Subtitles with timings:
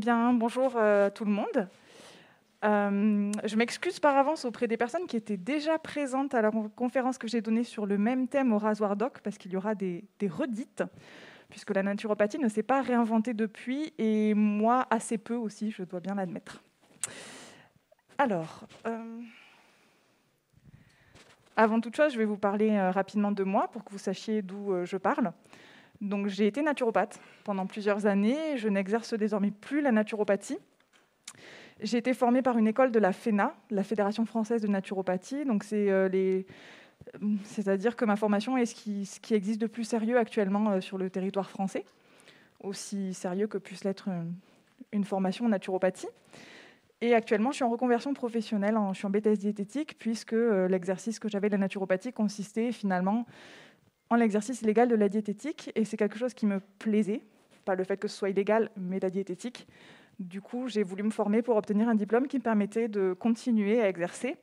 [0.00, 1.68] Eh bonjour euh, tout le monde.
[2.64, 7.18] Euh, je m'excuse par avance auprès des personnes qui étaient déjà présentes à la conférence
[7.18, 10.04] que j'ai donnée sur le même thème au Rasoir Doc, parce qu'il y aura des,
[10.30, 10.84] redites,
[11.48, 16.00] puisque la naturopathie ne s'est pas réinventée depuis, et moi assez peu aussi, je dois
[16.00, 16.62] bien l'admettre.
[18.18, 19.20] Alors, euh,
[21.56, 24.84] avant toute chose, je vais vous parler rapidement de moi pour que vous sachiez d'où
[24.84, 25.32] je parle.
[26.00, 28.56] Donc j'ai été naturopathe pendant plusieurs années.
[28.56, 30.58] Je n'exerce désormais plus la naturopathie.
[31.80, 35.44] J'ai été formée par une école de la FENA, la Fédération française de naturopathie.
[35.44, 36.42] Donc c'est euh,
[37.44, 41.10] c'est-à-dire que ma formation est ce qui, existe de plus sérieux actuellement euh, sur le
[41.10, 41.84] territoire français,
[42.60, 44.34] aussi sérieux que puisse l'être une,
[44.92, 46.08] une, formation naturopathie.
[47.00, 51.20] Et actuellement, je suis en reconversion professionnelle, je suis en BTS diététique, puisque euh, l'exercice
[51.20, 53.24] que j'avais de la naturopathie consistait finalement
[54.10, 57.22] en l'exercice illégal de la diététique, et c'est quelque chose qui me plaisait,
[57.64, 59.66] pas le fait que ce soit illégal, mais la diététique.
[60.18, 63.80] Du coup, j'ai voulu me former pour obtenir un diplôme qui me permettait de continuer
[63.80, 64.36] à exercer.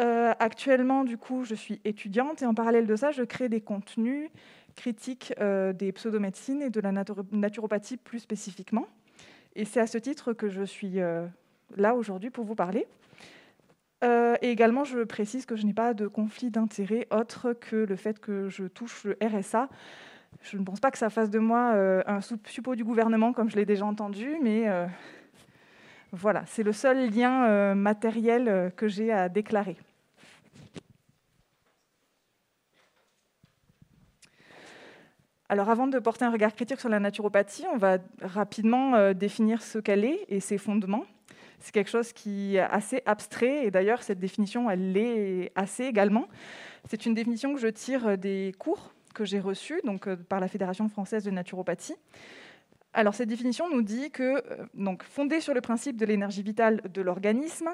[0.00, 3.60] Euh, actuellement, du coup, je suis étudiante et en parallèle de ça, je crée des
[3.60, 4.30] contenus
[4.76, 8.86] critiques euh, des pseudomédecines et de la naturopathie plus spécifiquement.
[9.56, 11.26] Et c'est à ce titre que je suis euh,
[11.76, 12.86] là aujourd'hui pour vous parler.
[14.04, 17.96] Euh, et également, je précise que je n'ai pas de conflit d'intérêt autre que le
[17.96, 19.68] fait que je touche le RSA.
[20.42, 23.50] Je ne pense pas que ça fasse de moi euh, un suppôt du gouvernement, comme
[23.50, 24.86] je l'ai déjà entendu, mais euh,
[26.12, 29.76] voilà, c'est le seul lien matériel que j'ai à déclarer.
[35.50, 39.78] Alors avant de porter un regard critique sur la naturopathie, on va rapidement définir ce
[39.78, 41.04] qu'elle est et ses fondements.
[41.60, 46.28] C'est quelque chose qui est assez abstrait, et d'ailleurs, cette définition, elle l'est assez également.
[46.88, 50.48] C'est une définition que je tire des cours que j'ai reçus donc, euh, par la
[50.48, 51.96] Fédération française de naturopathie.
[52.94, 56.80] Alors, cette définition nous dit que, euh, donc, fondée sur le principe de l'énergie vitale
[56.92, 57.70] de l'organisme,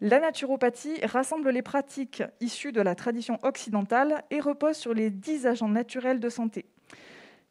[0.00, 5.46] la naturopathie rassemble les pratiques issues de la tradition occidentale et repose sur les dix
[5.46, 6.66] agents naturels de santé.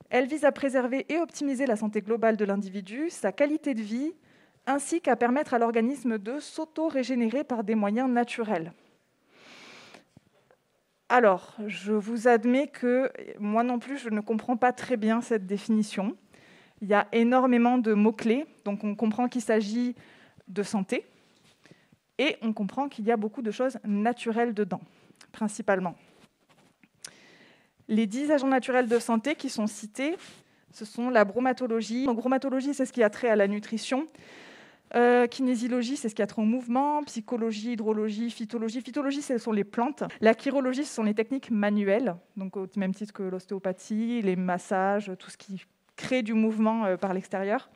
[0.10, 4.12] Elle vise à préserver et optimiser la santé globale de l'individu, sa qualité de vie,
[4.68, 8.74] ainsi qu'à permettre à l'organisme de s'auto-régénérer par des moyens naturels.
[11.10, 15.46] Alors, je vous admets que moi non plus, je ne comprends pas très bien cette
[15.46, 16.16] définition.
[16.82, 19.96] Il y a énormément de mots-clés, donc on comprend qu'il s'agit
[20.48, 21.06] de santé,
[22.18, 24.82] et on comprend qu'il y a beaucoup de choses naturelles dedans,
[25.32, 25.96] principalement.
[27.88, 30.16] Les dix agents naturels de santé qui sont cités,
[30.72, 32.06] ce sont la bromatologie.
[32.06, 34.08] La bromatologie, c'est ce qui a trait à la nutrition,
[34.96, 37.04] euh, kinésiologie, c'est ce qui a trait au mouvement.
[37.04, 38.82] Psychologie, hydrologie, phytologie.
[38.82, 40.04] Phytologie, ce sont les plantes.
[40.20, 45.12] La chirologie, ce sont les techniques manuelles, donc au même titre que l'ostéopathie, les massages,
[45.18, 45.64] tout ce qui
[45.96, 47.70] crée du mouvement euh, par l'extérieur.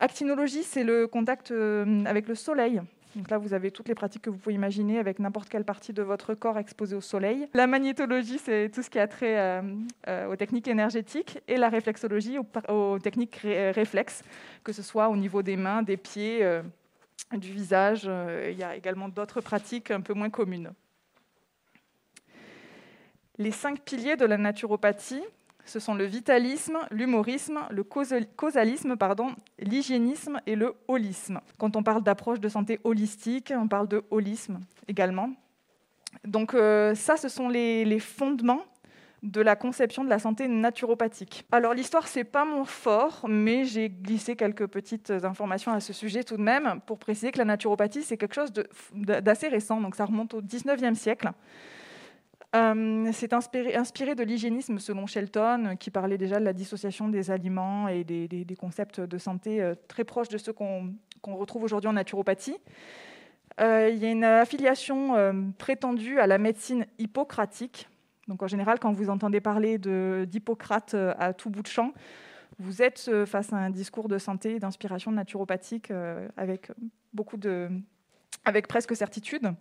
[0.00, 2.80] Actinologie, c'est le contact euh, avec le soleil.
[3.16, 5.92] Donc là, vous avez toutes les pratiques que vous pouvez imaginer avec n'importe quelle partie
[5.92, 7.48] de votre corps exposée au soleil.
[7.54, 9.62] La magnétologie, c'est tout ce qui a trait euh,
[10.08, 14.22] euh, aux techniques énergétiques et la réflexologie aux, techniques euh, réflexes,
[14.62, 16.46] que ce soit au niveau des mains, des pieds,
[17.32, 18.04] du visage.
[18.48, 20.72] il y a également d'autres pratiques un peu moins communes.
[23.36, 25.22] Les cinq piliers de la naturopathie,
[25.68, 31.40] ce sont le vitalisme, l'humorisme, le causalisme, pardon, l'hygiénisme et le holisme.
[31.58, 35.30] Quand on parle d'approche de santé holistique, on parle de holisme également.
[36.24, 38.62] Donc euh, ça, ce sont les, fondements
[39.22, 41.44] de la conception de la santé naturopathique.
[41.52, 46.24] Alors l'histoire, c'est pas mon fort, mais j'ai glissé quelques petites informations à ce sujet
[46.24, 48.52] tout de même pour préciser que la naturopathie, c'est quelque chose
[48.94, 51.30] d'assez récent, donc ça remonte au 19e siècle.
[52.56, 57.88] Euh, c'est inspiré, de l'hygiénisme selon Shelton, qui parlait déjà de la dissociation des aliments
[57.88, 62.56] et des, concepts de santé euh, très proches de ceux qu'on retrouve aujourd'hui en naturopathie.
[63.60, 65.14] Euh, il y a une affiliation
[65.58, 67.88] prétendue à la médecine hippocratique.
[68.28, 71.92] Donc en général, quand vous entendez parler d'Hippocrate à tout bout de champ,
[72.58, 75.92] vous êtes face à un discours de santé et d'inspiration naturopathique
[76.36, 76.70] avec
[77.12, 77.68] beaucoup de,
[78.44, 79.52] avec presque certitude.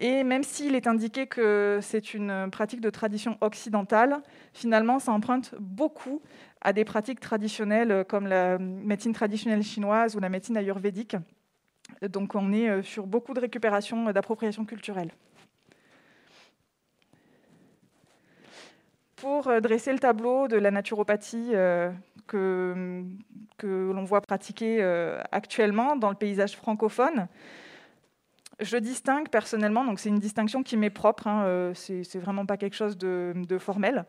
[0.00, 4.22] Et même s'il est indiqué que c'est une pratique de tradition occidentale,
[4.54, 6.22] finalement, ça emprunte beaucoup
[6.62, 11.16] à des pratiques traditionnelles comme la médecine traditionnelle chinoise ou la médecine ayurvédique.
[12.02, 15.10] Donc on est euh, sur beaucoup de récupération d'appropriation culturelle.
[19.16, 21.90] Pour euh, dresser le tableau de la naturopathie euh,
[22.26, 23.04] que,
[23.58, 24.82] que l'on voit pratiquer
[25.32, 27.26] actuellement dans le paysage francophone,
[28.60, 32.56] je distingue personnellement, donc c'est une distinction qui m'est propre, hein, euh, c'est vraiment pas
[32.56, 34.04] quelque chose de, formel.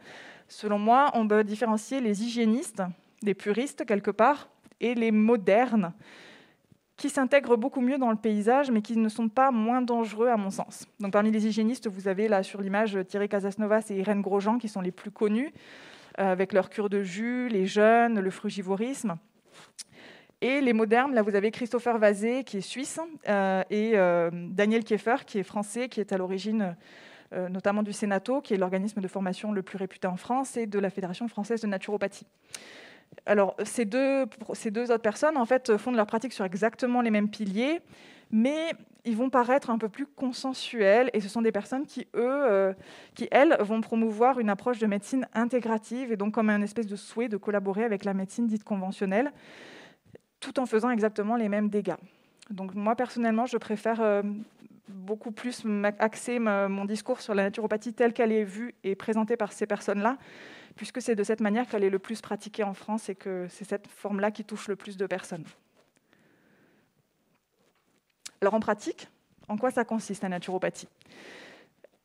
[0.48, 2.84] Selon moi, on peut différencier les hygiénistes,
[3.24, 4.50] les puristes quelque part,
[4.80, 5.94] et les modernes,
[6.98, 10.38] qui s'intègrent beaucoup mieux dans le paysage, mais qui ne sont pas moins dangereux à
[10.38, 10.88] mon sens.
[11.00, 14.68] Donc parmi les hygiénistes, vous avez là sur l'image Thierry Casasnovas et Irène Grosjean qui
[14.68, 15.52] sont les plus connus,
[16.20, 19.16] euh, avec leur cure de jus, les jeunes, le frugivorisme.
[20.42, 23.00] Et les modernes, là vous avez Christopher Vazé qui est suisse
[23.30, 26.76] euh, et euh, Daniel Kieffer qui est français, qui est à l'origine
[27.50, 30.78] notamment du Sénato, qui est l'organisme de formation le plus réputé en France, et de
[30.80, 32.28] la Fédération française de naturopathie.
[33.26, 37.00] Alors, ces deux, ces deux autres personnes, en fait, font de leur pratique sur exactement
[37.00, 37.80] les mêmes piliers,
[38.32, 38.74] mais
[39.04, 42.74] ils vont paraître un peu plus consensuels, et ce sont des personnes qui, eux, euh,
[43.16, 46.96] qui, elles, vont promouvoir une approche de médecine intégrative, et donc comme un espèce de
[46.96, 49.32] souhait de collaborer avec la médecine dite conventionnelle,
[50.42, 51.96] tout en faisant exactement les mêmes dégâts.
[52.50, 54.24] Donc moi, personnellement, je préfère euh,
[54.90, 55.64] beaucoup plus
[56.00, 60.18] axer mon discours sur la naturopathie telle qu'elle est vue et présentée par ces personnes-là,
[60.76, 63.64] puisque c'est de cette manière qu'elle est le plus pratiquée en France et que c'est
[63.64, 65.46] cette forme-là qui touche le plus de personnes.
[68.42, 69.08] Alors en pratique,
[69.48, 70.88] en quoi ça consiste la naturopathie?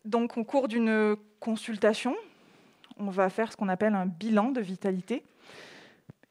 [0.04, 2.14] Donc au cours d'une consultation,
[2.98, 5.24] on va faire ce qu'on appelle un bilan de vitalité.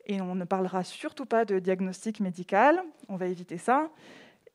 [0.06, 3.90] Et on ne parlera surtout pas de diagnostic médical, on va éviter ça.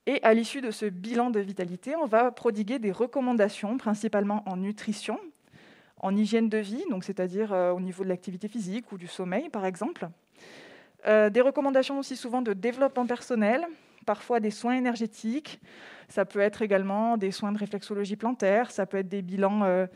[0.07, 4.57] Et à l'issue de ce bilan de vitalité, on va prodiguer des recommandations, principalement en
[4.57, 5.19] nutrition,
[5.99, 9.67] en hygiène de vie, c'est-à-dire euh, au niveau de l'activité physique ou du sommeil, par
[9.67, 10.09] exemple.
[11.07, 13.67] Euh, des recommandations aussi souvent de développement personnel,
[14.07, 15.61] parfois des soins énergétiques.
[16.09, 19.87] Ça peut être également des soins de réflexologie plantaire, ça peut être des bilans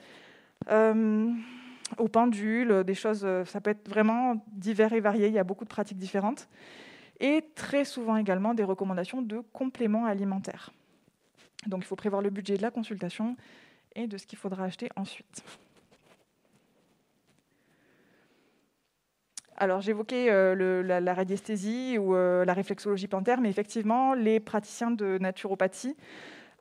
[0.70, 1.30] euh,
[1.98, 3.26] au pendule, des choses.
[3.44, 5.28] Ça peut être vraiment divers et varié.
[5.28, 6.48] Il y a beaucoup de pratiques différentes.
[7.20, 10.70] Et très souvent également des recommandations de compléments alimentaires.
[11.66, 13.36] Donc il faut prévoir le budget de la consultation
[13.94, 15.42] et de ce qu'il faudra acheter ensuite.
[19.56, 25.19] Alors j'évoquais euh, la, radiesthésie ou euh, la réflexologie plantaire, mais effectivement, les praticiens de
[25.19, 25.96] naturopathie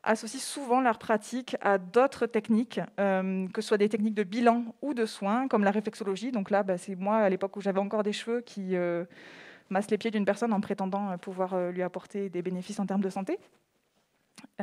[0.04, 4.64] associent souvent leur pratique à d'autres techniques, euh, que ce soit des techniques de bilan
[4.82, 6.32] ou de soins, comme la réflexologie.
[6.32, 8.74] Donc là, bah, c'est moi, à l'époque où j'avais encore des cheveux, qui
[9.70, 13.10] masse les pieds d'une personne en prétendant pouvoir lui apporter des bénéfices en termes de
[13.10, 13.38] santé,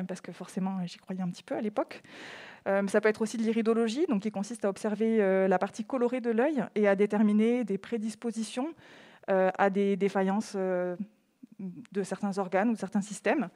[0.08, 2.02] parce que forcément, j'y croyais un petit peu à l'époque.
[2.68, 5.84] Euh, ça peut être aussi de l'iridologie, donc qui consiste à observer euh, la partie
[5.84, 8.74] colorée de l'œil et à déterminer des prédispositions
[9.30, 13.50] euh, à des défaillances de certains organes ou de certains systèmes.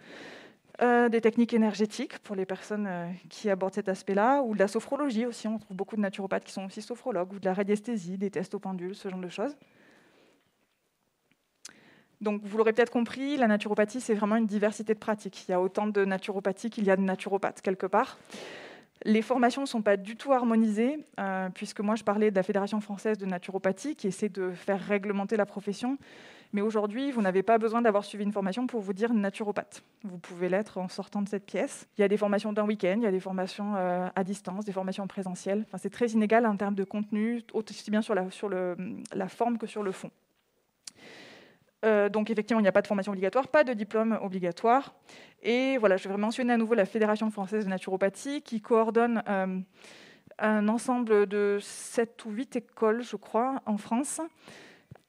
[0.80, 2.90] Des techniques énergétiques pour les personnes
[3.30, 5.48] qui abordent cet aspect-là, ou de la sophrologie aussi.
[5.48, 8.54] On trouve beaucoup de naturopathes qui sont aussi sophrologues, ou de la radiesthésie, des tests
[8.56, 9.56] au pendule, ce genre de choses.
[12.22, 15.48] Donc, vous l'aurez peut-être compris, la naturopathie, c'est vraiment une diversité de pratiques.
[15.48, 18.18] Il y a autant de naturopathie qu'il y a de naturopathes, quelque part.
[19.04, 22.44] Les formations ne sont pas du tout harmonisées, euh, puisque moi je parlais de la
[22.44, 25.98] Fédération française de naturopathie qui essaie de faire réglementer la profession.
[26.56, 29.84] Mais aujourd'hui, vous n'avez pas besoin d'avoir suivi une formation pour vous dire naturopathe.
[30.06, 31.86] Vous pouvez l'être en sortant de cette pièce.
[31.98, 34.64] Il y a des formations d'un week-end, il y a des formations euh, à distance,
[34.64, 35.66] des formations en présentiel.
[35.68, 38.78] Enfin, c'est très inégal en termes de contenu, aussi bien sur la, sur le,
[39.14, 40.12] la forme que sur le fond.
[41.84, 44.96] Euh, donc effectivement, il n'y a pas de formation obligatoire, pas de diplôme obligatoire.
[45.44, 49.60] Et voilà, je vais mentionner à nouveau la Fédération française de naturopathie qui coordonne euh,
[50.40, 54.22] un ensemble de 7 ou 8 écoles, je crois, en France,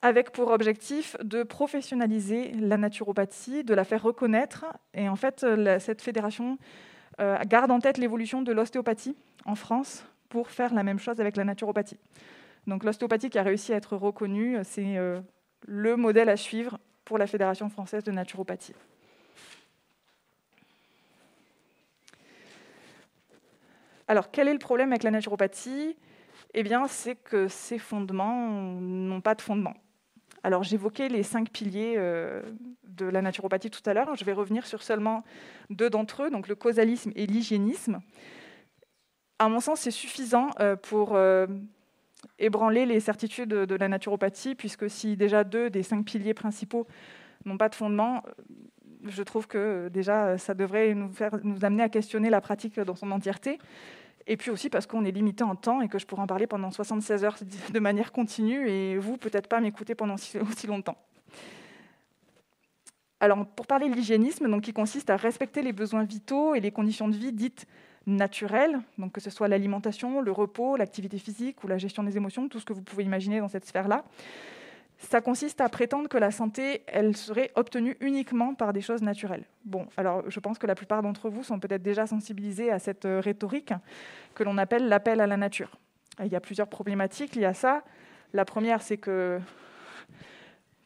[0.02, 4.66] avec pour objectif de professionnaliser la naturopathie, de la faire reconnaître.
[4.94, 5.44] Et en fait,
[5.80, 6.58] cette fédération
[7.20, 11.36] euh, garde en tête l'évolution de l'ostéopathie en France pour faire la même chose avec
[11.36, 11.98] la naturopathie.
[12.66, 14.96] Donc l'ostéopathie qui a réussi à être reconnue, c'est
[15.66, 18.74] le modèle à suivre pour la Fédération française de naturopathie.
[24.08, 25.96] Alors, quel est le problème avec la naturopathie?
[26.54, 29.74] Eh bien, c'est que ces fondements n'ont pas de fondement.
[30.46, 32.40] Alors, j'évoquais les cinq piliers euh,
[32.84, 34.14] de la naturopathie tout à l'heure.
[34.14, 35.24] Je vais revenir sur seulement
[35.70, 37.98] deux d'entre eux, donc le causalisme et l'hygiénisme.
[39.40, 41.48] À mon sens, c'est suffisant euh, pour euh,
[42.38, 46.86] ébranler les certitudes de la naturopathie, puisque si déjà deux des cinq piliers principaux
[47.44, 48.22] n'ont pas de fondement,
[49.02, 51.10] je trouve que déjà ça devrait nous,
[51.42, 53.58] nous amener à questionner la pratique dans son entièreté.
[54.26, 56.46] Et puis aussi parce qu'on est limité en temps et que je pourrais en parler
[56.46, 57.36] pendant 76 heures
[57.72, 60.14] de manière continue et vous, peut-être pas m'écouter pendant
[60.50, 60.96] aussi longtemps.
[63.18, 66.70] Alors, pour parler de l'hygiénisme, donc, qui consiste à respecter les besoins vitaux et les
[66.70, 67.66] conditions de vie dites
[68.06, 72.48] naturel, donc que ce soit l'alimentation, le repos, l'activité physique ou la gestion des émotions,
[72.48, 74.04] tout ce que vous pouvez imaginer dans cette sphère-là.
[74.98, 79.44] Ça consiste à prétendre que la santé, elle serait obtenue uniquement par des choses naturelles.
[79.64, 83.04] Bon, alors je pense que la plupart d'entre vous sont peut-être déjà sensibilisés à cette
[83.04, 83.74] euh, rhétorique
[84.34, 85.76] que l'on appelle l'appel à la nature.
[86.20, 87.84] Il y a plusieurs problématiques liées à ça.
[88.32, 89.38] La première, c'est que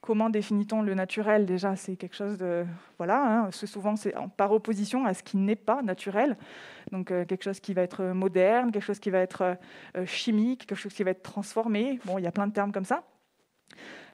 [0.01, 1.47] comment définit-on le naturel?
[1.47, 2.67] Déjà, c'est quelque chose de...
[2.99, 6.37] Voilà, hein, souvent c'est par opposition à ce qui n'est pas naturel.
[6.91, 9.57] Donc euh, quelque chose qui va être moderne, quelque chose qui va être
[9.97, 12.01] euh, chimique, quelque chose qui va être transformé.
[12.07, 13.05] Bon, il y a plein de termes comme ça.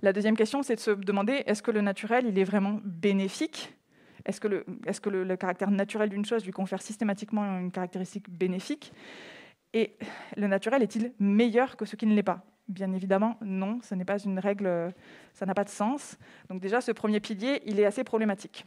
[0.03, 3.75] La deuxième question, c'est de se demander, est-ce que le naturel, il est vraiment bénéfique?
[4.25, 8.93] Est-ce que, le, caractère naturel d'une chose lui confère systématiquement une caractéristique bénéfique?
[9.73, 9.97] Et
[10.37, 12.43] le naturel est-il meilleur que ce qui ne l'est pas?
[12.69, 14.93] Bien évidemment, non, ce n'est pas une règle,
[15.33, 16.19] ça n'a pas de sens.
[16.49, 18.67] Donc déjà, ce premier pilier, il est assez problématique.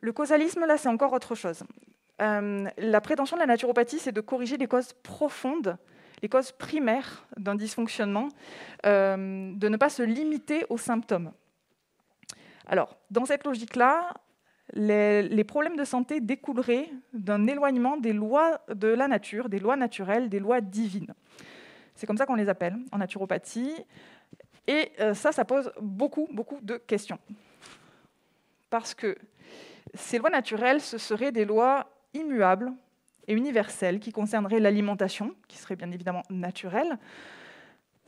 [0.00, 1.64] Le causalisme, là, c'est encore autre chose.
[2.20, 5.78] Euh, la prétention de la naturopathie, c'est de corriger les causes profondes,
[6.22, 8.28] les causes primaires d'un dysfonctionnement,
[8.86, 11.32] euh, de ne pas se limiter aux symptômes.
[12.66, 14.14] Alors, dans cette logique-là,
[14.74, 20.28] les, problèmes de santé découleraient d'un éloignement des lois de la nature, des lois naturelles,
[20.28, 21.14] des lois divines.
[21.94, 23.74] C'est comme ça qu'on les appelle en naturopathie.
[24.66, 27.18] Et euh, ça, ça pose beaucoup, beaucoup de questions.
[28.68, 29.16] Parce que
[29.94, 32.70] ces lois naturelles, ce seraient des lois immuables
[33.28, 36.98] et universelles qui concerneraient l'alimentation, qui serait bien évidemment naturelle.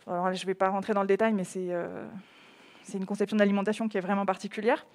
[0.06, 2.06] Alors, je ne vais pas rentrer dans le détail, mais c'est euh,
[2.94, 4.86] une conception d'alimentation qui est vraiment particulière.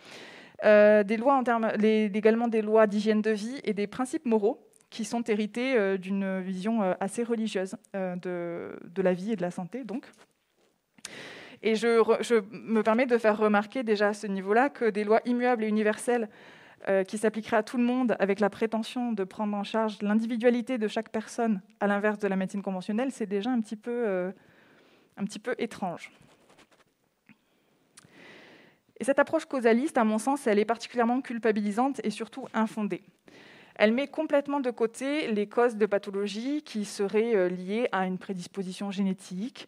[0.63, 4.67] Euh, des lois en termes, également des lois d'hygiène de vie et des principes moraux
[4.89, 9.84] qui sont hérités euh, d'une vision assez religieuse de, la vie et de la santé.
[9.84, 10.08] Donc.
[11.62, 15.63] Et je, me permets de faire remarquer déjà à ce niveau-là que des lois immuables
[15.63, 16.29] et universelles
[17.08, 20.88] qui s'appliqueraient à tout le monde avec la prétention de prendre en charge l'individualité de
[20.88, 24.32] chaque personne, à l'inverse de la médecine conventionnelle, c'est déjà un petit peu,
[25.18, 26.12] un petit peu étrange.
[29.00, 33.04] Et cette approche causaliste, à mon sens, elle est particulièrement culpabilisante et surtout infondée.
[33.75, 38.18] Elle met complètement de côté les causes de pathologie qui seraient euh, liées à une
[38.18, 39.68] prédisposition génétique,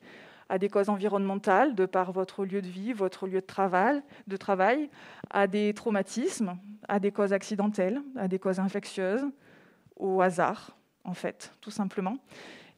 [0.49, 4.37] à des causes environnementales de par votre lieu de vie, votre lieu de travail, de
[4.37, 4.89] travail,
[5.29, 9.25] à des traumatismes, à des causes accidentelles, à des causes infectieuses,
[9.95, 12.17] au hasard, en fait, tout simplement.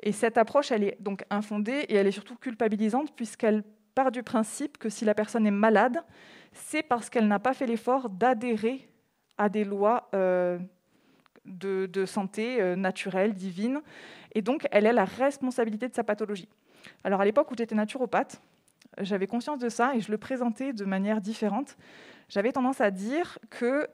[0.02, 4.24] Et cette approche, elle est donc infondée et elle est surtout culpabilisante puisqu'elle part du
[4.24, 6.02] principe que si la personne est malade,
[6.54, 8.88] c'est parce qu'elle n'a pas fait l'effort d'adhérer
[9.38, 10.58] à des lois euh,
[11.46, 13.82] de, santé euh, naturelle, divine,
[14.34, 16.50] et donc elle a la responsabilité de sa pathologie.
[17.04, 18.42] Alors à l'époque où j'étais naturopathe,
[19.00, 21.78] j'avais conscience de ça et je le présentais de manière différente.
[22.28, 23.88] J'avais tendance à dire que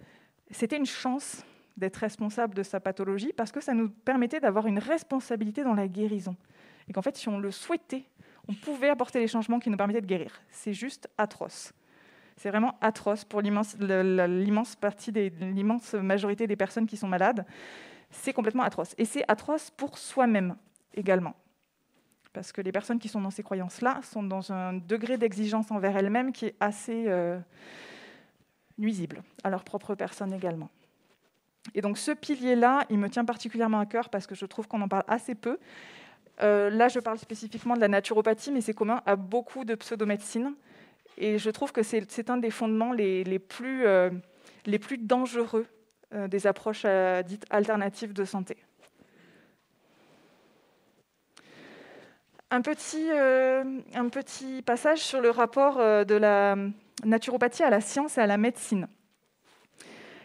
[0.51, 1.43] c'était une chance
[1.77, 5.87] d'être responsable de sa pathologie parce que ça nous permettait d'avoir une responsabilité dans la
[5.87, 6.35] guérison.
[6.87, 8.05] Et qu'en fait, si on le souhaitait,
[8.47, 10.41] on pouvait apporter les changements qui nous permettaient de guérir.
[10.51, 11.73] C'est juste atroce.
[12.37, 13.75] C'est vraiment atroce pour l'immense
[14.75, 17.45] partie l'immense majorité des personnes qui sont malades.
[18.11, 18.93] C'est complètement atroce.
[18.97, 20.55] Et c'est atroce pour soi-même
[20.93, 21.35] également.
[22.35, 25.95] Parce que les personnes qui sont dans ces croyances-là sont dans un degré d'exigence envers
[25.95, 27.39] elles-mêmes qui est assez euh,
[28.77, 30.69] nuisible à leur propre personne également.
[31.73, 34.81] Et donc ce pilier-là, il me tient particulièrement à cœur parce que je trouve qu'on
[34.81, 35.57] en parle assez peu.
[36.41, 40.55] Euh, là, je parle spécifiquement de la naturopathie, mais c'est commun à beaucoup de pseudomédecines.
[41.17, 44.09] Et je trouve que c'est un des fondements les, plus, euh,
[44.65, 45.65] les plus dangereux
[46.11, 46.85] des approches
[47.25, 48.57] dites alternatives de santé.
[52.55, 56.55] Un petit, un petit passage sur le rapport de la
[57.03, 58.88] naturopathie à la science et à la médecine.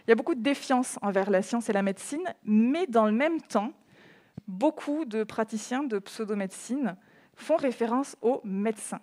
[0.07, 3.11] Il y a beaucoup de défiance envers la science et la médecine, mais dans le
[3.11, 3.73] même temps,
[4.47, 6.95] beaucoup de praticiens de pseudomédecine
[7.35, 9.01] font référence aux médecins.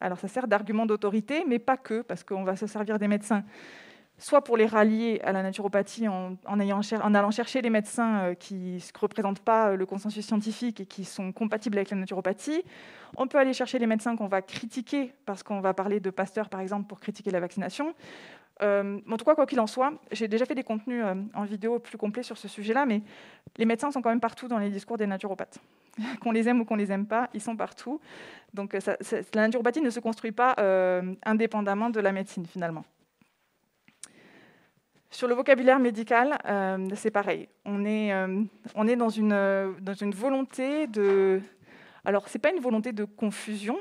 [0.00, 3.44] Alors ça sert d'argument d'autorité, mais pas que, parce qu'on va se servir des médecins
[4.18, 8.98] soit pour les rallier à la naturopathie en, allant chercher les médecins euh, qui ne
[8.98, 12.62] représentent pas euh, le consensus scientifique et qui sont compatibles avec la naturopathie.
[13.16, 16.48] On peut aller chercher les médecins qu'on va critiquer, parce qu'on va parler de Pasteur,
[16.48, 17.94] par exemple, pour critiquer la vaccination.
[18.62, 21.04] Euh, en tout cas, quoi qu'il en soit, j'ai déjà fait des contenus
[21.34, 23.02] en vidéo plus complets sur ce sujet-là, mais
[23.58, 25.58] les médecins sont quand même partout dans les discours des naturopathes.
[26.22, 28.00] qu'on les aime ou qu'on les aime pas, ils sont partout.
[28.54, 30.56] Donc la naturopathie ne se construit pas
[31.24, 32.84] indépendamment de la médecine finalement.
[35.10, 37.48] Sur le vocabulaire médical, euh, c'est pareil.
[37.64, 38.10] On est,
[38.88, 41.40] est dans, une, dans une volonté de...
[42.04, 43.78] Alors, ce n'est pas une volonté de confusion,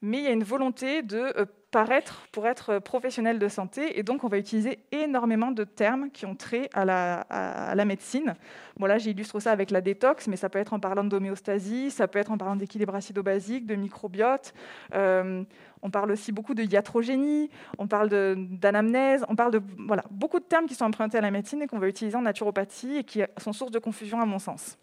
[0.00, 1.32] mais il y a une volonté de
[1.72, 3.98] paraître pour être professionnel de santé.
[3.98, 7.84] Et donc, on va utiliser énormément de termes qui ont trait à la, à, la
[7.84, 8.34] médecine.
[8.76, 12.06] Bon, là, j'illustre ça avec la détox, mais ça peut être en parlant d'homéostasie, ça
[12.06, 14.52] peut être en parlant d'équilibre acido-basique, de microbiote.
[14.94, 15.42] Euh,
[15.80, 20.44] on parle aussi beaucoup de iatrogénie, on parle d'anamnèse, on parle de voilà, beaucoup de
[20.44, 23.22] termes qui sont empruntés à la médecine et qu'on va utiliser en naturopathie et qui
[23.38, 24.78] sont source de confusion à mon sens.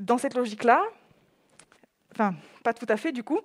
[0.00, 0.82] Dans cette logique-là,
[2.12, 3.40] enfin, pas tout à fait du coup.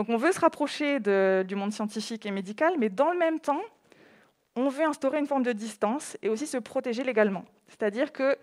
[0.00, 3.60] Donc on veut se rapprocher du monde scientifique et médical, mais dans le même temps,
[4.56, 7.44] on veut instaurer une forme de distance et aussi se protéger légalement.
[7.68, 8.38] C'est-à-dire que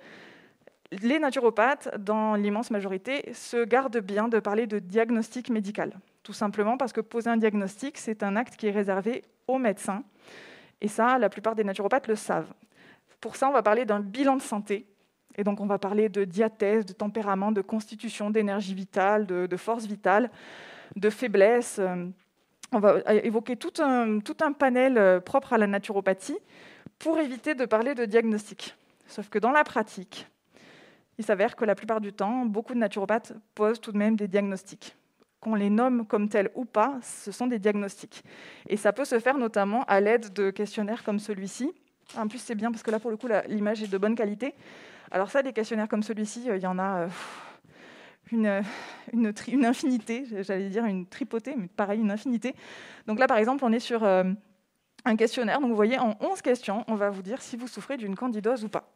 [0.91, 5.99] les naturopathes, dans l'immense majorité, se gardent bien de parler de diagnostic médical.
[6.21, 10.03] Tout simplement parce que poser un diagnostic, c'est un acte qui est réservé aux médecins.
[10.79, 12.53] Et ça, la plupart des naturopathes le savent.
[13.19, 14.85] Pour ça, on va parler d'un bilan de santé.
[15.35, 19.87] Et donc, on va parler de diathèse, de tempérament, de constitution, d'énergie vitale, de, force
[19.87, 20.29] vitale,
[20.95, 21.77] de faiblesse.
[21.79, 22.05] Euh,
[22.71, 26.37] on va évoquer tout un, tout un panel euh, propre à la naturopathie
[26.99, 28.75] pour éviter de parler de diagnostic.
[29.07, 30.27] Sauf que dans la pratique,
[31.17, 34.27] il s'avère que la plupart du temps, beaucoup de naturopathes posent tout de même des
[34.27, 34.95] diagnostics.
[35.39, 38.23] Qu'on les nomme comme tels ou pas, ce sont des diagnostics.
[38.67, 41.71] Et ça peut se faire notamment à l'aide de questionnaires comme celui-ci.
[42.17, 44.55] En plus, c'est bien parce que là, pour le coup, l'image est de bonne qualité.
[45.11, 47.07] Alors ça, des questionnaires comme celui-ci, euh, il y en a euh,
[48.31, 48.63] une,
[49.13, 52.55] une, infinité, j'allais dire une tripotée, mais pareil, une infinité.
[53.07, 54.23] Donc là, par exemple, on est sur euh,
[55.05, 55.59] un questionnaire.
[55.59, 58.63] Donc vous voyez, en 11 questions, on va vous dire si vous souffrez d'une candidose
[58.63, 58.89] ou pas.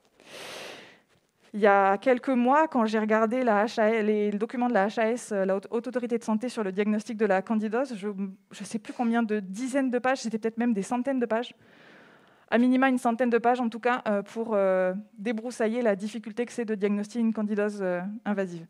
[1.53, 3.65] Il y a quelques mois, quand j'ai regardé la
[4.01, 7.25] les documents de la HAS, euh, la Haute Autorité de Santé, sur le diagnostic de
[7.25, 10.81] la candidose, je ne sais plus combien de dizaines de pages, c'était peut-être même des
[10.81, 11.53] centaines de pages,
[12.51, 16.45] à minima une centaine de pages en tout cas, euh, pour euh, débroussailler la difficulté
[16.45, 17.83] que c'est de diagnostiquer une candidose
[18.25, 18.65] invasive.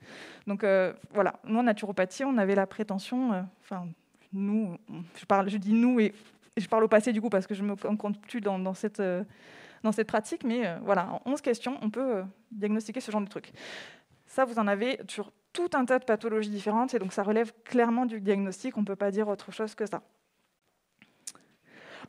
[0.47, 0.65] Donc
[1.13, 3.87] voilà, nous en naturopathie, on avait la prétention, enfin
[4.31, 4.77] nous,
[5.17, 6.13] je, parle, je dis nous et
[6.55, 9.01] je parle au passé du coup parce que je me compte plus dans, cette
[9.83, 13.21] dans cette pratique, mais euh, voilà, en 11 questions, on peut euh, diagnostiquer ce genre
[13.21, 13.51] de truc.
[14.25, 17.51] Ça, vous en avez sur tout un tas de pathologies différentes, et donc ça relève
[17.65, 20.01] clairement du diagnostic, on ne peut pas dire autre chose que ça.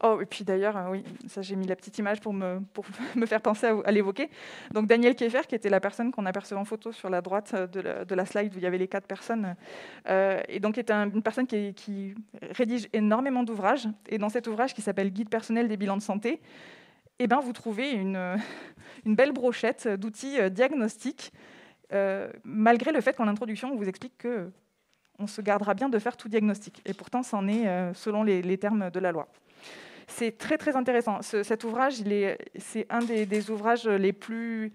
[0.05, 2.85] Oh, et puis d'ailleurs, euh, oui, ça j'ai mis la petite image pour me, pour
[3.15, 4.31] me faire penser à, l'évoquer.
[4.73, 8.15] Donc Daniel Kieffer, qui était la personne qu'on apercevait en photo sur la droite de
[8.15, 9.55] la, slide où il y avait les quatre personnes,
[10.09, 12.15] et donc est une personne qui,
[12.51, 13.89] rédige énormément d'ouvrages.
[14.09, 16.41] Et dans cet ouvrage qui s'appelle Guide personnel des bilans de santé,
[17.19, 18.37] eh ben, vous trouvez une,
[19.07, 21.33] une belle brochette d'outils euh, diagnostiques,
[21.93, 24.51] euh, malgré le fait qu'en introduction, on vous explique que
[25.19, 26.81] on se gardera bien de faire tout diagnostic.
[26.85, 29.29] Et pourtant, c'en est euh, selon les, termes de la loi.
[30.07, 31.23] C'est très très intéressant.
[31.23, 32.03] cet ouvrage,
[32.59, 34.73] c'est un des, ouvrages les plus,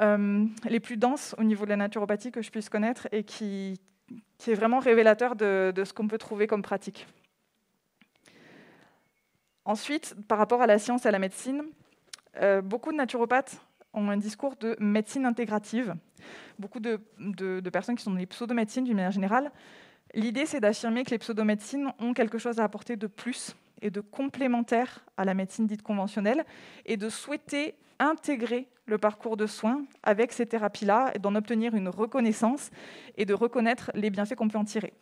[0.00, 3.80] les plus denses au niveau de la naturopathie que je puisse connaître et qui,
[4.46, 7.06] est vraiment révélateur de, de ce qu'on peut trouver comme pratique.
[9.64, 11.62] Ensuite, par rapport à la science et à la médecine,
[12.40, 13.60] euh, beaucoup de naturopathes
[13.92, 15.94] ont un discours de médecine intégrative.
[16.58, 17.00] Beaucoup de,
[17.72, 19.50] personnes qui sont les pseudomédecines d'une manière générale.
[20.14, 24.00] L'idée, c'est d'affirmer que les pseudomédecines ont quelque chose à apporter de plus et de
[24.00, 26.44] complémentaire à la médecine dite conventionnelle
[26.86, 31.88] et de souhaiter intégrer le parcours de soins avec ces thérapies-là et d'en obtenir une
[31.88, 32.70] reconnaissance
[33.16, 34.92] et de reconnaître les bienfaits qu'on peut en tirer.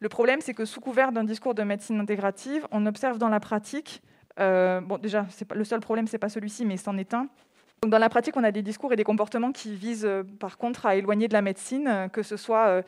[0.00, 3.40] Le problème, c'est que sous couvert d'un discours de médecine intégrative, on observe dans la
[3.40, 4.00] pratique,
[4.38, 7.28] euh, bon déjà, le seul problème, c'est pas celui-ci, mais c'en est un.
[7.82, 10.56] Donc, dans la pratique, on a des discours et des comportements qui visent, euh, par
[10.56, 12.82] contre, à éloigner de la médecine, euh, que ce soit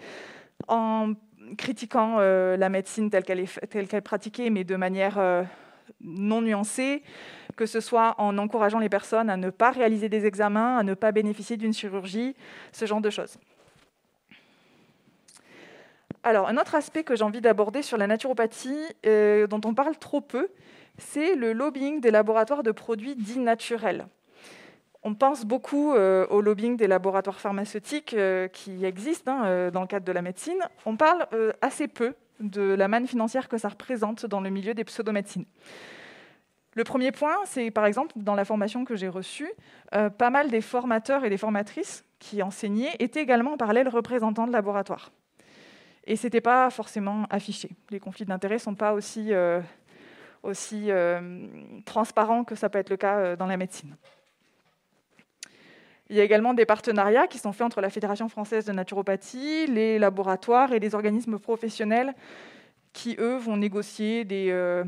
[0.69, 1.14] en
[1.57, 5.19] critiquant la médecine telle qu'elle est, pratiquée, mais de manière
[6.01, 7.03] non nuancée,
[7.57, 10.95] que ce soit en encourageant les personnes à ne pas réaliser des examens, à ne
[10.95, 12.35] pas bénéficier d'une chirurgie,
[12.73, 13.39] ce genre de choses.
[16.23, 19.97] Alors, un autre aspect que j'ai envie d'aborder sur la naturopathie, euh, dont on parle
[19.97, 20.49] trop peu,
[20.99, 24.07] c'est le lobbying des laboratoires de produits dits naturels.
[25.03, 29.87] On pense beaucoup euh, au lobbying des laboratoires pharmaceutiques euh, qui existent hein, dans le
[29.87, 30.59] cadre de la médecine.
[30.85, 31.27] On parle
[31.63, 35.47] assez peu de la manne financière que ça représente dans le milieu des pseudomédecines.
[36.75, 39.51] Le premier point, c'est par exemple dans la formation que j'ai reçue,
[39.91, 44.53] pas mal des formateurs et des formatrices qui enseignaient étaient également en parallèle représentants de
[44.53, 45.11] laboratoires.
[46.05, 47.71] Et ce n'était pas forcément affiché.
[47.91, 49.61] Les conflits d'intérêts ne sont pas aussi, euh,
[50.43, 51.47] aussi euh,
[51.85, 53.97] transparents que ça peut être le cas euh, dans la médecine.
[56.11, 59.68] Il y a également des partenariats qui sont faits entre la Fédération française de naturopathie,
[59.68, 62.14] les laboratoires et les organismes professionnels
[62.92, 64.83] qui, eux, vont négocier des,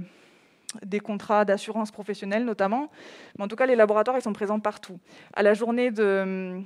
[0.83, 2.91] des contrats d'assurance professionnelle notamment.
[3.39, 4.99] Mais en tout cas, les laboratoires, ils sont présents partout.
[5.33, 6.61] À la journée de,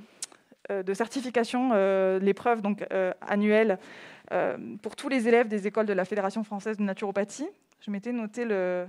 [0.69, 1.73] de certification,
[2.17, 2.83] l'épreuve donc
[3.21, 3.77] annuelle
[4.31, 7.47] euh, pour tous les élèves des écoles de la Fédération française de naturopathie.
[7.79, 8.87] Je m'étais noté le,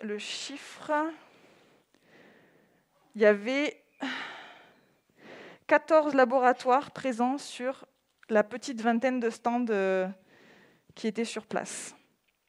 [0.00, 0.92] le chiffre.
[3.16, 3.76] Il y avait
[5.66, 7.84] 14 laboratoires présents sur
[8.28, 10.06] la petite vingtaine de stands euh,
[10.94, 11.94] qui étaient sur place.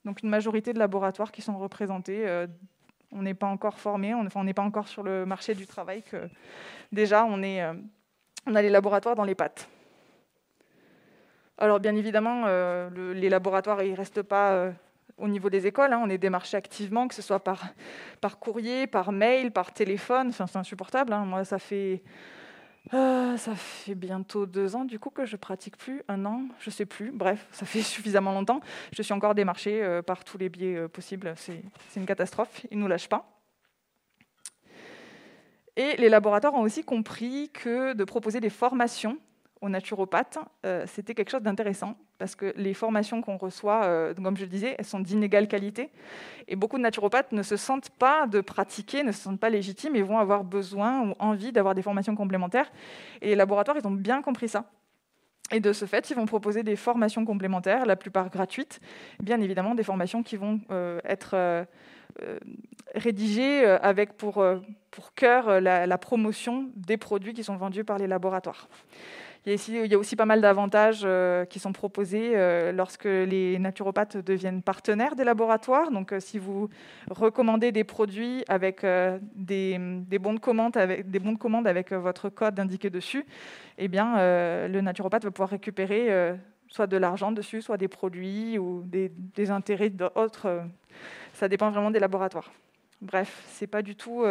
[0.05, 2.27] Donc une majorité de laboratoires qui sont représentés.
[2.27, 2.47] Euh,
[3.11, 6.29] on n'est pas encore formé, on n'est pas encore sur le marché du travail que
[6.91, 7.63] déjà on, est,
[8.45, 9.67] on a les laboratoires dans les pattes.
[11.57, 12.45] Alors bien évidemment,
[12.91, 14.71] les laboratoires, ils ne restent pas
[15.19, 15.93] au niveau des écoles.
[15.93, 16.01] Hein.
[16.03, 17.65] on est démarché activement, que ce soit par,
[18.21, 20.29] par courrier, par mail, par téléphone.
[20.29, 21.13] Enfin, c'est insupportable.
[21.13, 21.25] Hein.
[21.25, 22.01] Moi, ça fait
[22.93, 26.69] euh, ça fait bientôt deux ans du coup que je pratique plus, un an, je
[26.69, 27.11] sais plus.
[27.11, 28.61] Bref, ça fait suffisamment longtemps.
[28.93, 31.33] Je suis encore démarchée euh, par tous les biais euh, possibles.
[31.37, 31.61] C'est
[31.95, 32.65] une catastrophe.
[32.71, 33.25] Ils nous lâchent pas.
[35.75, 39.17] Et les laboratoires ont aussi compris que de proposer des formations
[39.61, 44.37] aux naturopathes, euh, c'était quelque chose d'intéressant parce que les formations qu'on reçoit, euh, comme
[44.37, 45.89] je le disais, elles sont d'inégale qualité.
[46.47, 49.95] Et beaucoup de naturopathes ne se sentent pas de pratiquer, ne se sentent pas légitimes
[49.95, 52.71] et vont avoir besoin ou envie d'avoir des formations complémentaires.
[53.21, 54.65] Et les laboratoires, ils ont bien compris ça.
[55.51, 58.79] Et de ce fait, ils vont proposer des formations complémentaires, la plupart gratuites,
[59.19, 61.65] bien évidemment des formations qui vont euh, être
[62.93, 64.43] rédigées avec pour,
[65.15, 68.67] cœur la promotion des produits qui sont vendus par les laboratoires.
[69.45, 69.53] Il
[69.85, 74.61] y, a aussi, pas mal d'avantages euh, qui sont proposés euh, lorsque les naturopathes deviennent
[74.61, 75.91] partenaires des laboratoires.
[75.91, 76.69] Donc, euh, si vous
[77.09, 78.85] recommandez des produits avec
[79.35, 79.79] des,
[80.19, 80.75] bons de commande
[81.67, 83.25] avec, votre code indiqué dessus,
[83.77, 84.15] eh bien,
[84.67, 86.35] le naturopathe va pouvoir récupérer
[86.67, 90.63] soit de l'argent dessus, soit des produits ou des, des intérêts d'autres.
[91.33, 92.51] ça dépend vraiment des laboratoires.
[93.01, 94.25] Bref, c'est pas du tout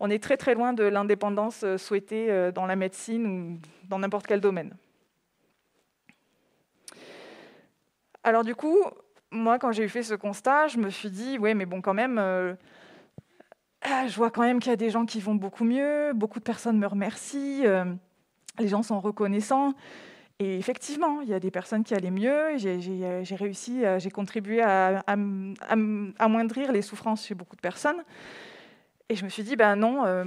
[0.00, 3.98] on est très très loin de l'indépendance euh, souhaitée euh, dans la médecine ou dans
[3.98, 4.74] n'importe quel domaine.
[8.22, 8.78] Alors du coup,
[9.30, 12.18] moi quand j'ai fait ce constat, je me suis dit, oui mais bon quand même,
[12.18, 12.54] euh,
[13.82, 16.38] ah, je vois quand même qu'il y a des gens qui vont beaucoup mieux, beaucoup
[16.38, 17.64] de personnes me remercient,
[18.58, 19.74] les gens sont reconnaissants.
[20.40, 22.56] Et effectivement, il y a des personnes qui allaient mieux.
[22.56, 25.04] J'ai réussi, j'ai contribué à,
[26.18, 28.02] amoindrir les souffrances chez beaucoup de personnes.
[29.08, 30.24] Et je me suis dit, ben non, euh,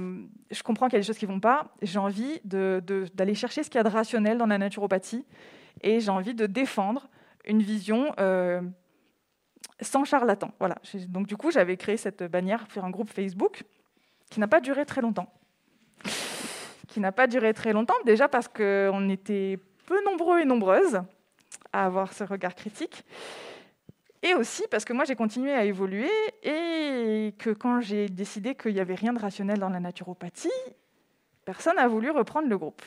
[0.50, 1.74] je comprends qu'il y a des choses qui ne vont pas.
[1.82, 5.24] J'ai envie d'aller chercher ce qu'il y a de rationnel dans la naturopathie.
[5.82, 7.08] Et j'ai envie de défendre
[7.44, 8.60] une vision euh,
[9.80, 10.52] sans charlatan.
[10.60, 10.76] Voilà.
[11.08, 13.64] Donc du coup, j'avais créé cette bannière sur un groupe Facebook
[14.30, 15.32] qui n'a pas duré très longtemps.
[16.88, 21.00] qui n'a pas duré très longtemps, déjà parce qu'on était peu nombreux et nombreuses
[21.72, 23.04] à avoir ce regard critique.
[24.22, 26.10] Et aussi parce que moi, j'ai continué à évoluer
[26.42, 30.50] et que quand j'ai décidé qu'il n'y avait rien de rationnel dans la naturopathie,
[31.44, 32.82] personne n'a voulu reprendre le groupe.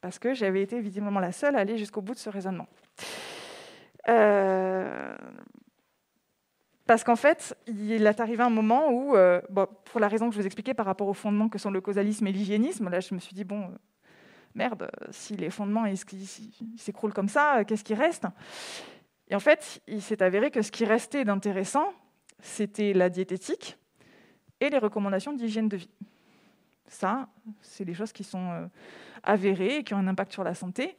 [0.00, 2.66] Parce que j'avais été visiblement la seule à aller jusqu'au bout de ce raisonnement.
[4.08, 5.14] Euh,
[6.86, 9.40] parce qu'en fait, il est arrivé un moment où, euh,
[9.84, 12.26] pour la raison que je vous expliquais par rapport aux fondements que sont le causalisme
[12.26, 13.68] et l'hygiénisme, là je me suis dit, bon, euh,
[14.54, 15.84] merde, si les fondements
[16.76, 18.26] s'écroulent comme ça, qu'est-ce qui reste?
[19.30, 21.92] Et en fait, il s'est avéré que ce qui restait d'intéressant,
[22.40, 23.78] c'était la diététique
[24.58, 25.90] et les recommandations d'hygiène de vie.
[26.88, 27.28] Ça,
[27.62, 28.66] c'est des choses qui sont euh,
[29.22, 30.98] avérées et qui ont un impact sur la santé.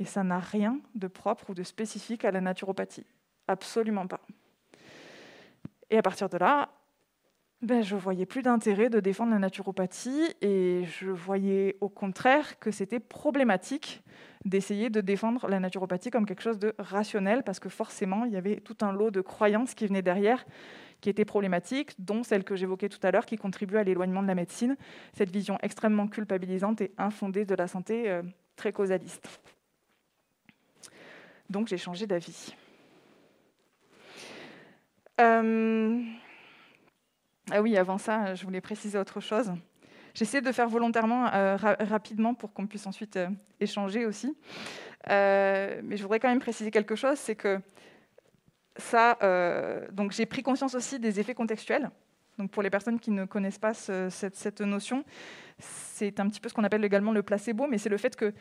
[0.00, 3.06] Et ça n'a rien de propre ou de spécifique à la naturopathie.
[3.46, 4.20] Absolument pas.
[5.88, 6.70] Et à partir de là,
[7.62, 12.70] ben, je voyais plus d'intérêt de défendre la naturopathie et je voyais au contraire que
[12.70, 14.02] c'était problématique
[14.46, 18.36] d'essayer de défendre la naturopathie comme quelque chose de rationnel parce que forcément il y
[18.36, 20.46] avait tout un lot de croyances qui venaient derrière
[21.00, 24.28] qui étaient problématiques, dont celle que j'évoquais tout à l'heure qui contribue à l'éloignement de
[24.28, 24.76] la médecine,
[25.14, 28.22] cette vision extrêmement culpabilisante et infondée de la santé euh,
[28.56, 29.40] très causaliste.
[31.48, 32.54] Donc j'ai changé d'avis.
[35.20, 36.02] Euh,
[37.50, 39.52] ah oui, avant ça, je voulais préciser autre chose.
[40.14, 43.28] J'essaie de faire volontairement euh, rapidement pour qu'on puisse ensuite euh,
[43.60, 44.36] échanger aussi.
[45.08, 47.60] Euh, mais je voudrais quand même préciser quelque chose, c'est que
[48.76, 49.18] ça,
[49.92, 51.90] donc j'ai pris conscience aussi des effets contextuels.
[52.40, 55.04] Donc pour les personnes qui ne connaissent pas cette, notion,
[55.58, 58.32] c'est un petit peu ce qu'on appelle également le placebo, mais c'est le fait que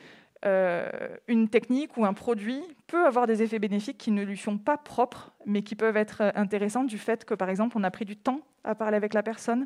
[1.28, 4.78] une technique ou un produit peut avoir des effets bénéfiques qui ne lui sont pas
[4.78, 8.16] propres, mais qui peuvent être intéressants du fait que, par exemple, on a pris du
[8.16, 9.66] temps à parler avec la personne,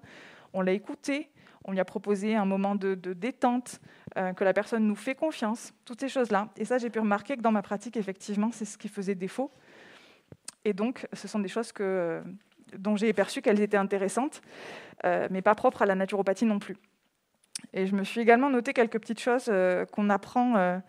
[0.54, 1.30] on l'a écouté,
[1.66, 3.82] on lui a proposé un moment de, détente,
[4.18, 6.50] euh, que la personne nous fait confiance, toutes ces choses-là.
[6.58, 9.52] Et ça, j'ai pu remarquer que dans ma pratique, effectivement, c'est ce qui faisait défaut.
[10.66, 12.24] Et donc, ce sont des choses que,
[12.78, 14.42] dont j'ai perçu qu'elles étaient intéressantes,
[15.06, 16.78] euh, mais pas propres à la naturopathie non plus.
[17.74, 20.82] Et je me suis également noté quelques petites choses euh, qu'on apprend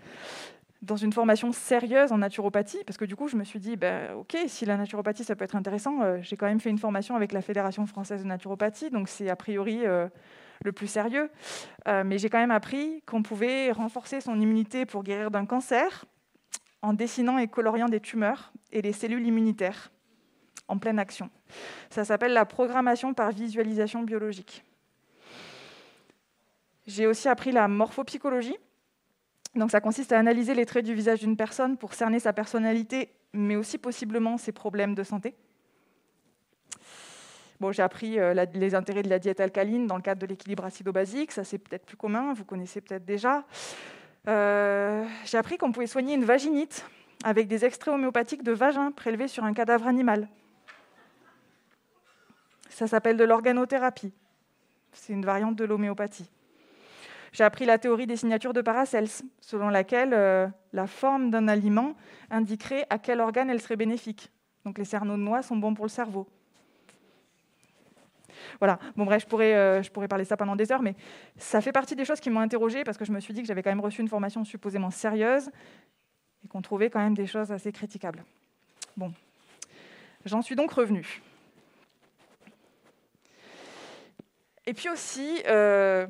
[0.82, 4.12] dans une formation sérieuse en naturopathie, parce que du coup, je me suis dit, ben,
[4.14, 7.32] ok, si la naturopathie, ça peut être intéressant, j'ai quand même fait une formation avec
[7.32, 9.84] la Fédération française de naturopathie, donc c'est a priori
[10.64, 11.30] le plus sérieux.
[11.88, 16.04] Euh, mais j'ai quand même appris qu'on pouvait renforcer son immunité pour guérir d'un cancer
[16.82, 19.90] en dessinant et coloriant des tumeurs et les cellules immunitaires
[20.68, 21.31] en pleine action.
[21.90, 24.64] Ça s'appelle la programmation par visualisation biologique.
[26.87, 28.57] J'ai aussi appris la morphopsychologie.
[29.55, 33.11] Donc ça consiste à analyser les traits du visage d'une personne pour cerner sa personnalité,
[33.33, 35.35] mais aussi possiblement ses problèmes de santé.
[37.61, 40.64] Bon, j'ai appris euh, les intérêts de la diète alcaline dans le cadre de l'équilibre
[40.64, 43.44] acido-basique, ça c'est peut-être plus commun, vous connaissez peut-être déjà.
[44.27, 46.85] Euh, j'ai appris qu'on pouvait soigner une vaginite
[47.24, 50.29] avec des extraits homéopathiques de vagin prélevés sur un cadavre animal.
[52.68, 54.12] Ça s'appelle de l'organothérapie.
[54.92, 56.31] C'est une variante de l'homéopathie.
[57.33, 59.09] J'ai appris la théorie des signatures de Paracels,
[59.40, 61.94] selon laquelle euh, la forme d'un aliment
[62.31, 64.31] indiquerait à quel organe elle serait bénéfique.
[64.64, 66.29] Donc les cerneaux de noix sont bons pour le cerveau.
[68.61, 68.79] Voilà.
[68.96, 70.94] Bon, bref, je pourrais, euh, je pourrais parler ça pendant des heures, mais
[71.37, 73.48] ça fait partie des choses qui m'ont interrogée parce que je me suis dit que
[73.48, 75.50] j'avais quand même reçu une formation supposément sérieuse
[76.44, 78.24] et qu'on trouvait quand même des choses assez critiquables.
[78.96, 79.12] Bon,
[80.24, 81.20] j'en suis donc revenue.
[84.66, 86.07] Et puis aussi, euh,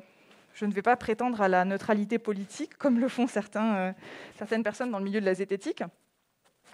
[0.54, 3.92] je ne vais pas prétendre à la neutralité politique comme le font euh,
[4.38, 5.82] certaines personnes dans le milieu de la zététique.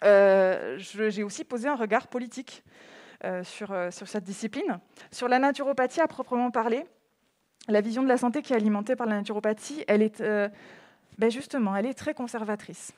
[0.03, 2.63] J'ai aussi posé un regard politique
[3.23, 4.81] euh, sur, euh, cette discipline.
[5.13, 6.87] Sur la naturopathie à proprement parler,
[7.69, 10.49] la vision de la santé qui est alimentée par la naturopathie, elle est euh,
[11.19, 12.95] ben justement, elle est très conservatrice.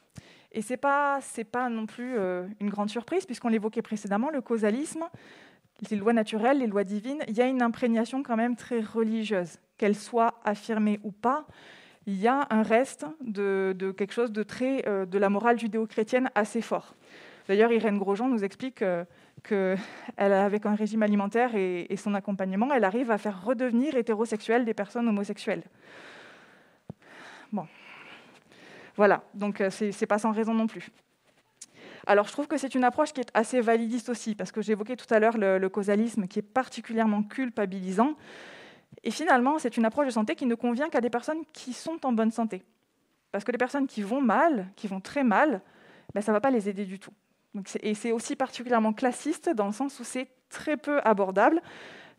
[0.53, 2.17] Et ce n'est pas non plus
[2.61, 5.09] une grande surprise, puisqu'on l'évoquait précédemment, le causalisme,
[5.91, 9.59] les lois naturelles, les lois divines, il y a une imprégnation quand même très religieuse,
[9.79, 11.47] qu'elle soit affirmée ou pas.
[12.07, 16.61] Il y a un reste de, quelque chose de très de la morale judéo-chrétienne assez
[16.61, 16.95] fort.
[17.49, 18.85] D'ailleurs, Irène Grosjean nous explique
[19.43, 19.79] qu'elle,
[20.17, 25.09] avec un régime alimentaire et, son accompagnement, elle arrive à faire redevenir hétérosexuelles des personnes
[25.09, 25.63] homosexuelles.
[27.53, 27.67] Bon,
[28.97, 30.89] voilà, donc euh, c'est, pas sans raison non plus.
[32.07, 34.97] Alors je trouve que c'est une approche qui est assez validiste aussi, parce que j'évoquais
[34.97, 38.17] tout à l'heure le, causalisme qui est particulièrement culpabilisant.
[39.05, 42.05] Et finalement, c'est une approche de santé qui ne convient qu'à des personnes qui sont
[42.05, 42.63] en bonne santé.
[43.31, 45.63] Parce que les personnes qui vont mal, qui vont très mal,
[46.15, 47.13] ben, ça ne va pas les aider du tout
[47.83, 51.61] et c'est aussi particulièrement classiste dans le sens où c'est très peu abordable.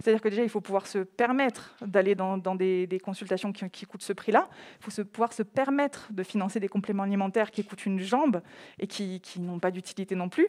[0.03, 4.11] C'est-à-dire que déjà, il faut pouvoir se permettre d'aller dans, des, consultations qui, coûtent ce
[4.11, 4.49] prix-là.
[4.81, 8.41] Il faut se, pouvoir se permettre de financer des compléments alimentaires qui coûtent une jambe
[8.79, 10.47] et qui, n'ont pas d'utilité non plus.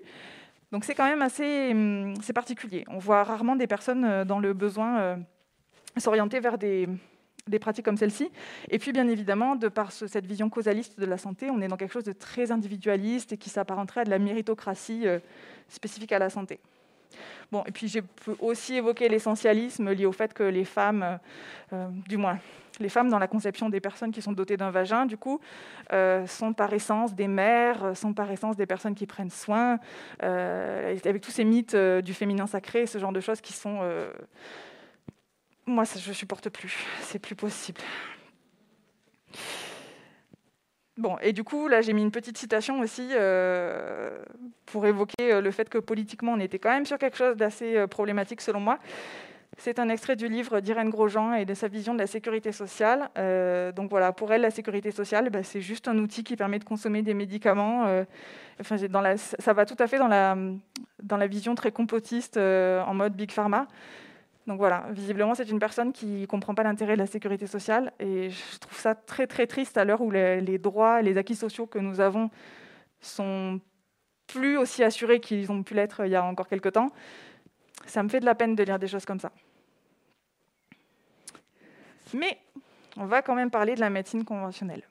[0.73, 2.85] Donc c'est quand même assez hum, particulier.
[2.89, 5.17] On voit rarement des personnes euh, dans le besoin euh,
[5.99, 6.89] s'orienter vers des,
[7.47, 8.29] des pratiques comme celle-ci.
[8.71, 11.77] Et puis, bien évidemment, de par cette vision causaliste de la santé, on est dans
[11.77, 15.21] quelque chose de très individualiste et qui s'apparenterait à de la méritocratie euh,
[15.69, 16.59] spécifique à la santé.
[17.67, 18.03] Et puis, j'ai
[18.41, 21.17] aussi évoqué l'essentialisme lié au fait que les femmes, euh,
[21.73, 22.39] euh, du moins
[22.81, 25.39] les femmes dans la conception des personnes qui sont dotées d'un vagin, du coup,
[26.27, 29.79] sont par essence des mères, sont par essence des personnes qui prennent soin,
[30.19, 33.79] avec tous ces mythes du féminin sacré, ce genre de choses qui sont
[35.67, 36.77] moi, ça, je supporte plus.
[37.03, 37.81] C'est plus possible.
[40.97, 44.17] Bon, et du coup, là, j'ai mis une petite citation aussi euh,
[44.65, 47.77] pour évoquer euh, le fait que politiquement, on était quand même sur quelque chose d'assez
[47.77, 48.79] euh, problématique, selon moi.
[49.59, 53.09] C'est un extrait du livre d'Irène Grosjean et de sa vision de la sécurité sociale.
[53.77, 56.65] donc voilà, pour elle, la sécurité sociale, bah, c'est juste un outil qui permet de
[56.65, 57.87] consommer des médicaments.
[58.61, 60.37] enfin, dans la, ça va tout à fait dans la,
[61.05, 63.69] dans la vision très complotiste en mode Big Pharma.
[64.47, 67.93] Donc voilà, visiblement, c'est une personne qui ne comprend pas l'intérêt de la sécurité sociale.
[67.99, 71.67] Et je trouve ça très, très triste à l'heure où les, droits les acquis sociaux
[71.67, 72.31] que nous avons
[73.01, 73.61] sont
[74.27, 76.91] plus aussi assurés qu'ils ont pu l'être il y a encore quelques temps.
[77.87, 79.33] Ça me fait de la peine de lire des choses comme ça.
[82.13, 82.39] Mais
[82.97, 84.83] on va quand même parler de la médecine conventionnelle.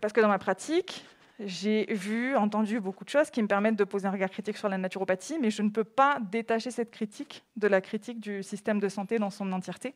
[0.00, 1.04] Parce que dans ma pratique,
[1.40, 4.68] j'ai vu, entendu beaucoup de choses qui me permettent de poser un regard critique sur
[4.68, 8.80] la naturopathie, mais je ne peux pas détacher cette critique de la critique du système
[8.80, 9.94] de santé dans son entièreté.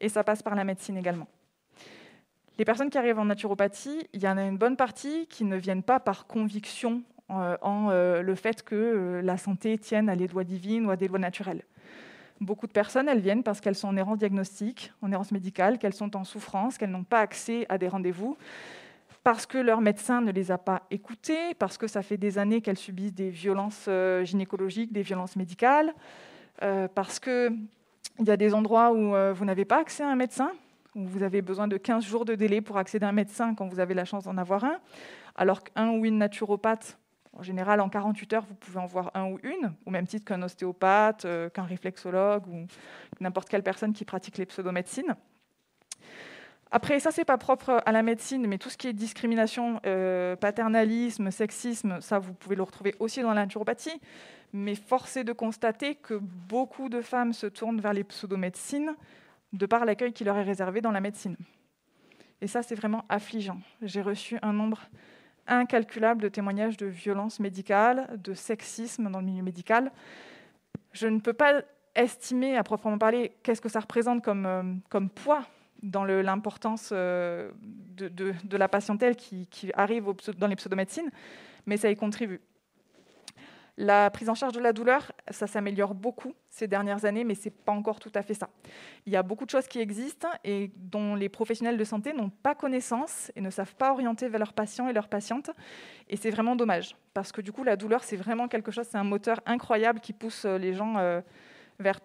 [0.00, 1.28] Et ça passe par la médecine également.
[2.58, 5.56] Les personnes qui arrivent en naturopathie, il y en a une bonne partie qui ne
[5.56, 10.16] viennent pas par conviction euh, en euh, le fait que euh, la santé tienne à
[10.16, 11.62] des lois divines ou à des lois naturelles.
[12.40, 15.94] Beaucoup de personnes, elles viennent parce qu'elles sont en errance diagnostique, en errance médicale, qu'elles
[15.94, 18.36] sont en souffrance, qu'elles n'ont pas accès à des rendez-vous,
[19.26, 22.60] parce que leur médecin ne les a pas écoutées, parce que ça fait des années
[22.60, 25.92] qu'elles subissent des violences euh, gynécologiques, des violences médicales,
[26.62, 27.58] euh, parce qu'il
[28.20, 30.52] y a des endroits où euh, vous n'avez pas accès à un médecin,
[30.94, 33.66] où vous avez besoin de 15 jours de délai pour accéder à un médecin quand
[33.66, 34.78] vous avez la chance d'en avoir un,
[35.34, 36.96] alors qu'un ou une naturopathe,
[37.32, 40.24] en général, en 48 heures, vous pouvez en voir un ou une, au même titre
[40.24, 42.66] qu'un ostéopathe, qu'un réflexologue ou
[43.18, 45.16] n'importe quelle personne qui pratique les pseudomédecines.
[46.76, 50.36] Après, ça, c'est pas propre à la médecine, mais tout ce qui est discrimination, euh,
[50.36, 53.98] paternalisme, sexisme, ça, vous pouvez le retrouver aussi dans la naturopathie.
[54.52, 58.94] Mais force est de constater que beaucoup de femmes se tournent vers les pseudomédecines
[59.54, 61.38] de par l'accueil qui leur est réservé dans la médecine.
[62.42, 63.58] Et ça, c'est vraiment affligeant.
[63.80, 64.82] J'ai reçu un nombre
[65.46, 69.90] incalculable de témoignages de violences médicales, de sexisme dans le milieu médical.
[70.92, 71.62] Je ne peux pas
[71.94, 75.46] estimer à proprement parler qu'est-ce que ça représente comme, euh, comme poids
[75.82, 77.50] dans l'importance euh,
[77.96, 80.06] de, la patientèle qui, qui arrive
[80.38, 81.10] dans les pseudomédecines,
[81.66, 82.40] mais ça y contribue.
[83.78, 87.44] La prise en charge de la douleur, ça s'améliore beaucoup ces dernières années, mais ce
[87.44, 88.48] n'est pas encore tout à fait ça.
[89.04, 92.30] Il y a beaucoup de choses qui existent et dont les professionnels de santé n'ont
[92.30, 95.50] pas connaissance et ne savent pas orienter vers leurs patients et leurs patientes.
[96.08, 98.96] Et c'est vraiment dommage, parce que du coup, la douleur, c'est vraiment quelque chose, c'est
[98.96, 101.20] un moteur incroyable qui pousse euh, les gens euh,
[101.78, 102.00] vers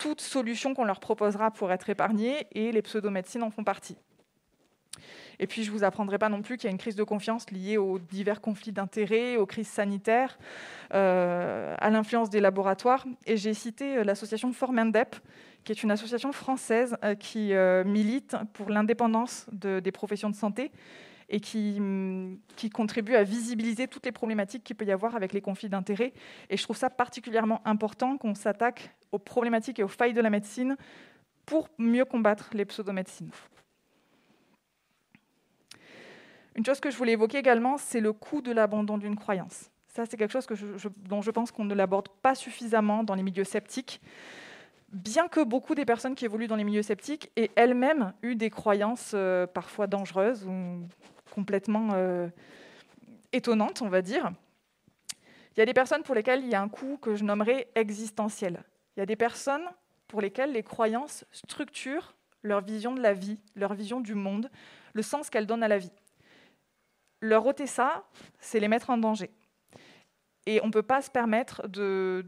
[0.00, 3.96] toute solution qu'on leur proposera pour être épargnés, et les pseudomédecines en font partie.
[5.38, 7.02] Et puis, je ne vous apprendrai pas non plus qu'il y a une crise de
[7.02, 10.38] confiance liée aux divers conflits d'intérêts, aux crises sanitaires,
[10.94, 13.06] euh, à l'influence des laboratoires.
[13.26, 15.16] Et j'ai cité euh, l'association Formendep,
[15.64, 17.52] qui est une association française euh, qui
[17.86, 20.70] milite pour l'indépendance des professions de santé
[21.30, 25.32] et qui, mm, qui, contribue à visibiliser toutes les problématiques qu'il peut y avoir avec
[25.32, 26.12] les conflits d'intérêts.
[26.50, 30.30] Et je trouve ça particulièrement important qu'on s'attaque aux problématiques et aux failles de la
[30.30, 30.76] médecine
[31.46, 33.30] pour mieux combattre les pseudomédecines.
[36.56, 39.70] Une chose que je voulais évoquer également, c'est le coût de l'abandon d'une croyance.
[39.86, 40.46] Ça, c'est quelque chose
[41.08, 44.00] dont je pense qu'on ne l'aborde pas suffisamment dans les milieux sceptiques,
[44.92, 48.50] bien que beaucoup des personnes qui évoluent dans les milieux sceptiques aient elles-mêmes eu des
[48.50, 50.86] croyances euh, parfois dangereuses ou
[51.30, 52.28] complètement euh,
[53.32, 54.30] étonnantes, on va dire.
[55.56, 57.68] Il y a des personnes pour lesquelles il y a un coût que je nommerais
[57.74, 58.62] existentiel.
[58.96, 59.64] Il y a des personnes
[60.08, 64.50] pour lesquelles les croyances structurent leur vision de la vie, leur vision du monde,
[64.94, 65.92] le sens qu'elles donnent à la vie
[67.20, 68.04] leur ôter ça,
[68.38, 69.30] c'est les mettre en danger.
[70.46, 72.24] Et on ne peut pas se permettre de,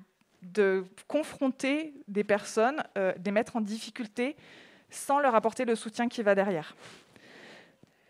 [1.09, 4.37] confronter des personnes, euh, de les mettre en difficulté
[4.91, 6.77] sans leur apporter le soutien qui va derrière.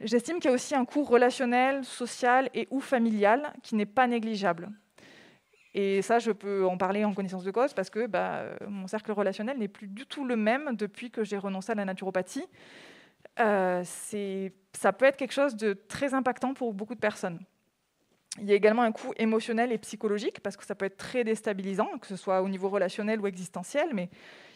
[0.02, 4.06] J'estime qu'il y a aussi un coût relationnel, social et ou familial qui n'est pas
[4.06, 4.70] négligeable.
[5.74, 9.12] Et ça, je peux en parler en connaissance de cause parce que bah, mon cercle
[9.12, 12.44] relationnel n'est plus du tout le même depuis que j'ai renoncé à la naturopathie.
[13.40, 17.38] Euh, ça peut être quelque chose de très impactant pour beaucoup de personnes.
[18.40, 21.22] Il y a également un coût émotionnel et psychologique, parce que ça peut être très
[21.22, 24.08] déstabilisant, que ce soit au niveau relationnel ou existentiel, mais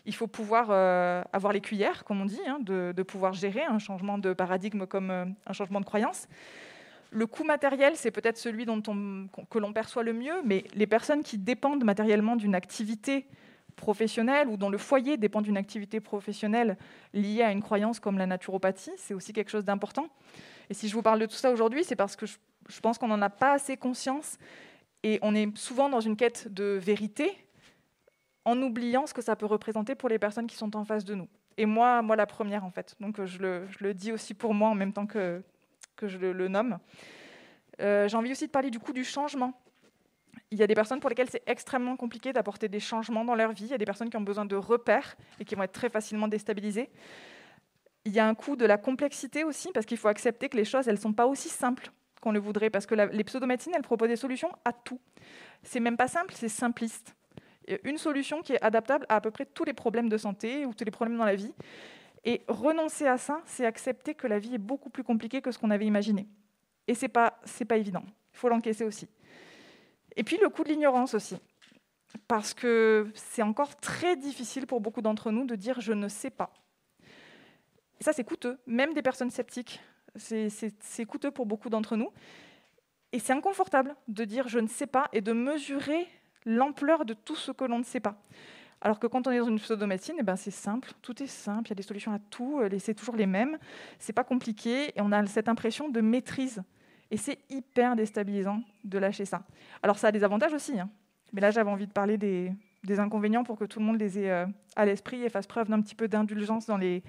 [0.07, 3.79] il faut pouvoir euh, avoir les cuillères, comme on dit, hein, de, pouvoir gérer un
[3.79, 6.27] changement de paradigme comme euh, un changement de croyance.
[7.11, 11.39] Le coût matériel, c'est peut-être celui que l'on perçoit le mieux, mais les personnes qui
[11.39, 13.27] dépendent matériellement d'une activité
[13.77, 16.77] professionnelle ou dont le foyer dépend d'une activité professionnelle
[17.13, 20.09] liée à une croyance comme la naturopathie, c'est aussi quelque chose d'important.
[20.71, 22.37] Et si je vous parle de tout ça aujourd'hui, c'est parce que je,
[22.81, 24.39] pense qu'on n'en a pas assez conscience
[25.03, 27.31] et on est souvent dans une quête de vérité
[28.45, 31.15] en oubliant ce que ça peut représenter pour les personnes qui sont en face de
[31.15, 31.29] nous.
[31.57, 32.95] Et moi, moi la première en fait.
[33.01, 35.43] Donc je le, je le dis aussi pour moi en même temps que,
[35.97, 36.79] que je le, nomme.
[37.81, 39.53] Euh, j'ai envie aussi de parler du coup du changement.
[40.51, 43.53] Il y a des personnes pour lesquelles c'est extrêmement compliqué d'apporter des changements dans leur
[43.53, 43.65] vie.
[43.65, 45.89] Il y a des personnes qui ont besoin de repères et qui vont être très
[45.89, 46.91] facilement déstabilisées.
[48.05, 50.65] Il y a un coût de la complexité aussi, parce qu'il faut accepter que les
[50.65, 53.83] choses, elles ne sont pas aussi simples qu'on le voudrait, parce que les pseudomédecines, elles
[53.83, 55.01] proposent des solutions à tout.
[55.63, 57.15] C'est même pas simple, c'est simpliste.
[57.85, 60.75] Une solution qui est adaptable à à peu près tous les problèmes de santé ou
[60.75, 61.53] tous les problèmes dans la vie.
[62.25, 65.59] Et renoncer à ça, c'est accepter que la vie est beaucoup plus compliquée que ce
[65.59, 66.27] qu'on avait imaginé.
[66.89, 68.03] Et ce n'est pas, pas évident.
[68.35, 69.09] Il faut l'encaisser aussi.
[70.17, 71.37] Et puis le coût de l'ignorance aussi.
[72.29, 76.31] Parce que c'est encore très difficile pour beaucoup d'entre nous de dire je ne sais
[76.31, 76.53] pas.
[78.01, 79.81] Et ça, c'est coûteux, même des personnes sceptiques.
[80.19, 82.11] C'est coûteux pour beaucoup d'entre nous.
[83.13, 86.07] Et c'est inconfortable de dire je ne sais pas et de mesurer
[86.45, 88.23] l'ampleur de tout ce que l'on ne sait pas.
[88.81, 91.69] Alors que quand on est dans une pseudomédecine, eh ben c'est simple, tout est simple,
[91.69, 93.59] il y a des solutions à tout, c'est toujours les mêmes,
[93.99, 96.63] c'est pas compliqué, et on a cette impression de maîtrise
[97.11, 99.43] et c'est hyper déstabilisant de lâcher ça.
[99.83, 100.91] Alors ça a des avantages aussi, hein.
[101.33, 102.53] mais là j'avais envie de parler des,
[102.99, 105.81] inconvénients pour que tout le monde les ait euh, à l'esprit et fasse preuve d'un
[105.81, 107.03] petit peu d'indulgence dans les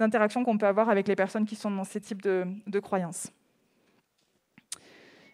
[0.00, 3.32] interactions qu'on peut avoir avec les personnes qui sont dans ces types de, croyances.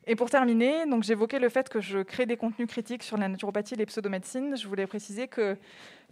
[0.07, 3.75] Et pour terminer, j'évoquais le fait que je crée des contenus critiques sur la naturopathie
[3.75, 4.57] et les pseudomédecines.
[4.57, 5.57] Je voulais préciser que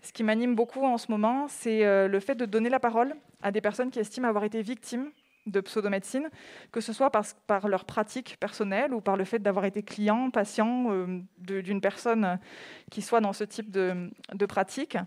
[0.02, 3.16] ce qui m'anime beaucoup en ce moment, c'est euh, le fait de donner la parole
[3.42, 5.10] à des personnes qui estiment avoir été victimes
[5.46, 6.28] de pseudomédecine,
[6.72, 10.30] que ce soit par, par, leur pratique personnelle ou par le fait d'avoir été client,
[10.30, 12.38] patient euh, d'une personne
[12.90, 14.10] qui soit dans ce type de,
[14.46, 14.98] pratique.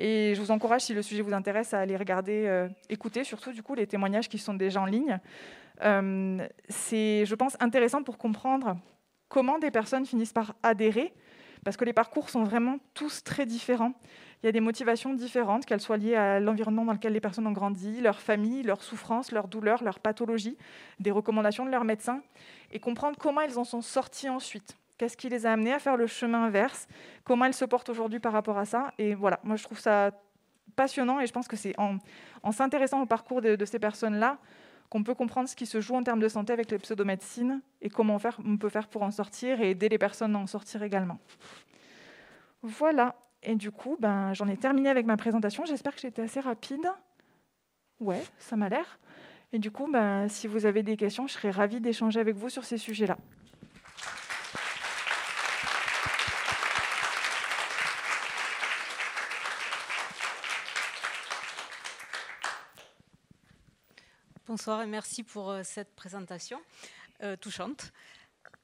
[0.00, 3.52] Et je vous encourage, si le sujet vous intéresse, à aller regarder, euh, écouter surtout
[3.52, 5.18] du coup les témoignages qui sont déjà en ligne.
[5.82, 8.76] Euh, c'est, je pense, intéressant pour comprendre
[9.28, 11.12] comment des personnes finissent par adhérer
[11.64, 13.92] parce que les parcours sont vraiment tous très différents.
[14.42, 17.46] Il y a des motivations différentes, qu'elles soient liées à l'environnement dans lequel les personnes
[17.46, 20.56] ont grandi, leur famille, leurs souffrances, leurs douleurs, leurs pathologies,
[21.00, 22.22] des recommandations de leurs médecins,
[22.70, 24.76] et comprendre comment ils en sont sortis ensuite.
[24.98, 26.88] Qu'est-ce qui les a amenés à faire le chemin inverse?
[27.24, 28.92] Comment elles se portent aujourd'hui par rapport à ça?
[28.98, 30.10] Et voilà, moi je trouve ça
[30.74, 31.98] passionnant et je pense que c'est en,
[32.50, 34.38] s'intéressant au parcours de, ces personnes-là
[34.90, 37.90] qu'on peut comprendre ce qui se joue en termes de santé avec les pseudomédecines et
[37.90, 41.18] comment on, peut faire pour en sortir et aider les personnes à en sortir également.
[42.62, 45.64] Voilà, et du coup, ben, j'en ai terminé avec ma présentation.
[45.64, 46.86] J'espère que j'ai été assez rapide.
[48.00, 48.98] Ouais, ça m'a l'air.
[49.52, 52.48] Et du coup, ben, si vous avez des questions, je serais ravie d'échanger avec vous
[52.48, 53.18] sur ces sujets-là.
[64.48, 66.58] Bonsoir et merci pour euh, cette présentation
[67.22, 67.92] euh, touchante.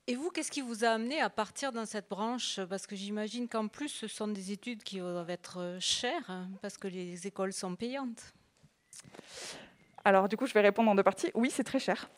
[0.06, 2.58] Et vous, qu'est-ce qui vous a amené à partir dans cette branche?
[2.70, 6.48] Parce que j'imagine qu'en plus, ce sont des études qui doivent être euh, chères, hein,
[6.62, 8.32] parce que les écoles sont payantes.
[10.06, 11.30] Alors, du coup, je vais répondre en deux parties.
[11.34, 12.08] Oui, c'est très cher.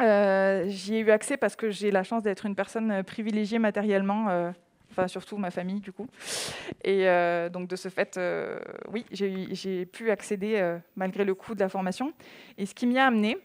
[0.00, 4.52] J'y ai eu accès parce que j'ai la chance d'être une personne privilégiée matériellement,
[4.94, 6.06] enfin surtout ma famille du coup.
[6.84, 7.06] Et
[7.52, 8.18] donc de ce fait,
[8.92, 12.12] oui, j'ai pu accéder malgré le coût de la formation.
[12.58, 13.38] Et ce qui m'y a amené,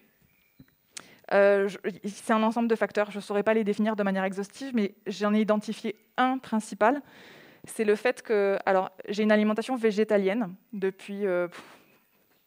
[1.33, 1.69] euh,
[2.05, 4.95] c'est un ensemble de facteurs, je ne saurais pas les définir de manière exhaustive, mais
[5.05, 7.01] j'en ai identifié un principal.
[7.65, 8.57] C'est le fait que,
[9.09, 11.47] j'ai une alimentation végétalienne depuis euh,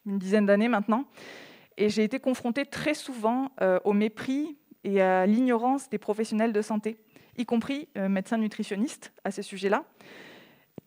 [0.05, 1.05] une dizaine d'années maintenant,
[1.77, 6.61] et j'ai été confrontée très souvent euh, au mépris et à l'ignorance des professionnels de
[6.61, 6.97] santé,
[7.37, 9.83] y compris médecins nutritionnistes, à ces sujets-là.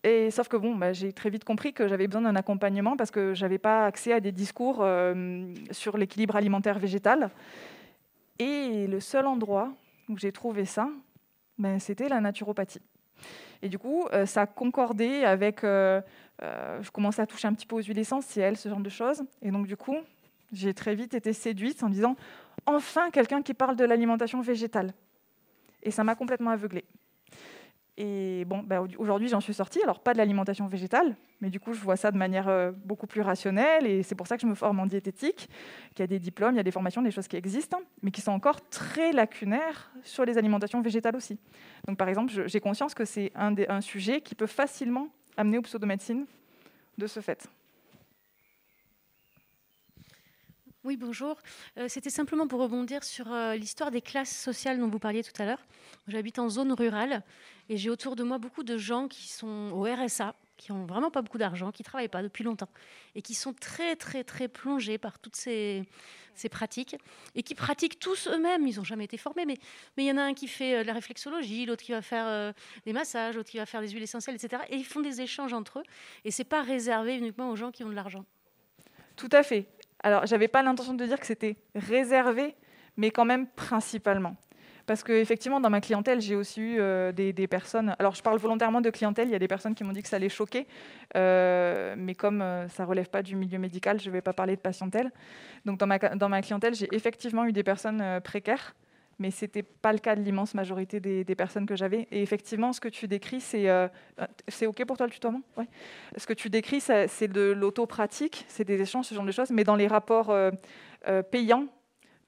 [0.05, 3.11] Et, sauf que bon, bah, j'ai très vite compris que j'avais besoin d'un accompagnement parce
[3.11, 4.87] que je n'avais pas accès à des discours
[5.71, 7.31] sur l'équilibre alimentaire végétal.
[8.39, 9.73] Et le seul endroit
[10.09, 10.89] où j'ai trouvé ça,
[11.59, 12.83] ben, c'était la naturopathie.
[13.63, 15.65] Et du coup, euh, ça concordait avec.
[15.65, 16.01] Euh,
[16.43, 19.25] euh, je commençais à toucher un petit peu aux huiles essentielles, ce genre de choses.
[19.41, 19.97] Et donc, du coup,
[20.53, 22.17] j'ai très vite été séduite en disant
[22.67, 24.93] enfin quelqu'un qui parle de l'alimentation végétale.
[25.87, 26.84] Et ça m'a complètement aveuglée.
[27.97, 29.80] Et bon, ben, aujourd'hui, j'en suis sortie.
[29.82, 33.07] Alors, pas de l'alimentation végétale, mais du coup, je vois ça de manière euh, beaucoup
[33.07, 33.87] plus rationnelle.
[33.87, 35.49] Et c'est pour ça que je me forme en diététique,
[35.95, 38.11] qu'il y a des diplômes, il y a des formations, des choses qui existent, mais
[38.11, 41.39] qui sont encore très lacunaires sur les alimentations végétales aussi.
[41.87, 45.62] Donc, par exemple, j'ai conscience que c'est un, un sujet qui peut facilement amener aux
[45.62, 46.26] pseudomédecines
[46.99, 47.49] de ce fait.
[50.87, 51.37] Oui, bonjour.
[51.78, 55.32] Euh, c'était simplement pour rebondir sur euh, l'histoire des classes sociales dont vous parliez tout
[55.43, 55.59] à l'heure.
[56.07, 57.24] J'habite en zone rurale
[57.68, 61.11] et j'ai autour de moi beaucoup de gens qui sont au RSA, qui ont vraiment
[61.11, 62.68] pas beaucoup d'argent, qui travaillent pas depuis longtemps
[63.16, 65.82] et qui sont très très très plongés par toutes ces,
[66.53, 66.95] pratiques
[67.34, 68.64] et qui pratiquent tous eux-mêmes.
[68.64, 69.59] Ils n'ont jamais été formés, mais
[69.97, 72.93] il y en a un qui fait euh, la réflexologie, l'autre qui va faire des
[72.93, 74.62] massages, l'autre qui va faire des huiles essentielles, etc.
[74.68, 75.84] Et ils font des échanges entre eux
[76.24, 78.24] et c'est pas réservé uniquement aux gens qui ont de l'argent.
[79.16, 79.66] Tout à fait.
[80.03, 82.55] Alors, j'avais pas l'intention de dire que c'était réservé,
[82.97, 84.37] mais quand même principalement.
[84.87, 87.97] Parce qu'effectivement, dans ma clientèle, j'ai aussi eu euh, des, personnes.
[87.99, 89.29] Alors, je parle volontairement de clientèle.
[89.29, 90.67] Il y a des personnes qui m'ont dit que ça les choquait.
[91.17, 94.33] Euh, mais comme euh, ça ne relève pas du milieu médical, je ne vais pas
[94.33, 95.11] parler de patientèle.
[95.65, 98.77] Donc, dans ma, dans ma clientèle, j'ai effectivement eu des personnes précaires
[99.19, 102.07] mais ce n'était pas le cas de l'immense majorité des, personnes que j'avais.
[102.11, 103.69] Et effectivement, ce que tu décris, c'est...
[103.69, 103.89] Euh,
[104.49, 105.43] c'est OK pour toi le tutoiement?
[105.57, 105.67] Ouais.
[106.17, 109.64] Ce que tu décris, c'est de l'auto-pratique, c'est des échanges, ce genre de choses, mais
[109.64, 110.51] dans les rapports euh,
[111.09, 111.67] euh, payants,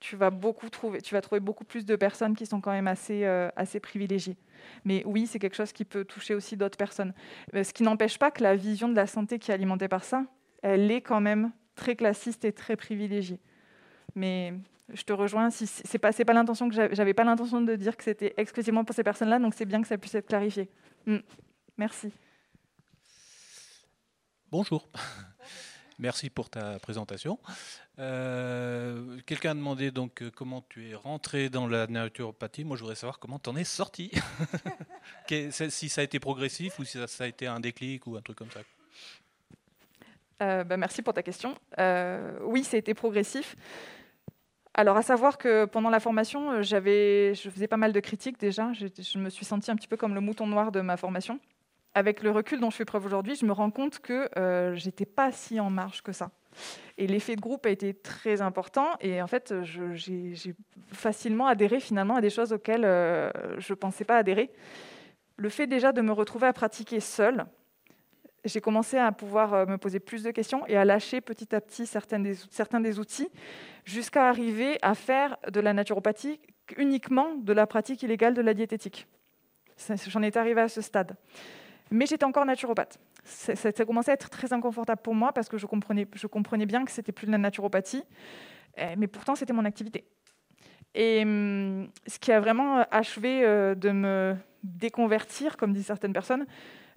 [0.00, 2.86] tu vas, beaucoup trouver, tu vas trouver beaucoup plus de personnes qui sont quand même
[2.86, 3.24] assez,
[3.56, 4.36] assez privilégiées.
[4.84, 7.12] Mais oui, c'est quelque chose qui peut toucher aussi d'autres personnes.
[7.52, 10.24] Ce qui n'empêche pas que la vision de la santé qui est alimentée par ça,
[10.62, 13.40] elle est quand même très classiste et très privilégiée.
[14.14, 14.54] Mais
[14.92, 15.50] je te rejoins.
[15.50, 18.94] Si c'est pas, pas l'intention que j'avais, pas l'intention de dire que c'était exclusivement pour
[18.94, 20.68] ces personnes-là, donc c'est bien que ça puisse être clarifié.
[21.06, 21.18] Mm.
[21.76, 22.12] Merci.
[24.50, 24.88] Bonjour.
[25.98, 27.40] Merci pour ta présentation.
[27.98, 32.62] Euh, quelqu'un a demandé donc euh, comment tu es rentré dans la naturopathie.
[32.62, 34.12] Moi, je voudrais savoir comment tu en es sorti.
[35.70, 38.38] si ça a été progressif ou si ça, a été un déclic ou un truc
[38.38, 38.60] comme ça.
[40.40, 41.56] Euh, bah, merci pour ta question.
[42.42, 43.56] oui, ça a été progressif.
[44.78, 48.72] Alors, à savoir que pendant la formation, euh, je faisais pas mal de critiques déjà.
[48.74, 51.40] Je, me suis sentie un petit peu comme le mouton noir de ma formation.
[51.96, 55.04] Avec le recul dont je fais preuve aujourd'hui, je me rends compte que euh, j'étais
[55.04, 56.30] pas si en marge que ça.
[56.96, 58.90] Et l'effet de groupe a été très important.
[59.00, 60.54] Et en fait, j'ai
[60.92, 64.48] facilement adhéré finalement à des choses auxquelles euh, je ne pensais pas adhérer.
[65.38, 67.46] Le fait déjà de me retrouver à pratiquer seule,
[68.44, 71.60] j'ai commencé à pouvoir euh, me poser plus de questions et à lâcher petit à
[71.60, 73.28] petit certains des, outils
[73.84, 76.40] jusqu'à arriver à faire de la naturopathie
[76.76, 79.06] uniquement de la pratique illégale de la diététique.
[80.08, 81.16] J'en étais arrivée à ce stade.
[81.90, 82.98] Mais j'étais encore naturopathe.
[83.24, 86.66] Ça, a commencé à être très inconfortable pour moi parce que je comprenais, je comprenais
[86.66, 88.02] bien que c'était plus de la naturopathie,
[88.76, 90.04] eh, mais pourtant c'était mon activité.
[90.94, 96.46] Et hum, ce qui a vraiment achevé euh, de me déconvertir, comme disent certaines personnes,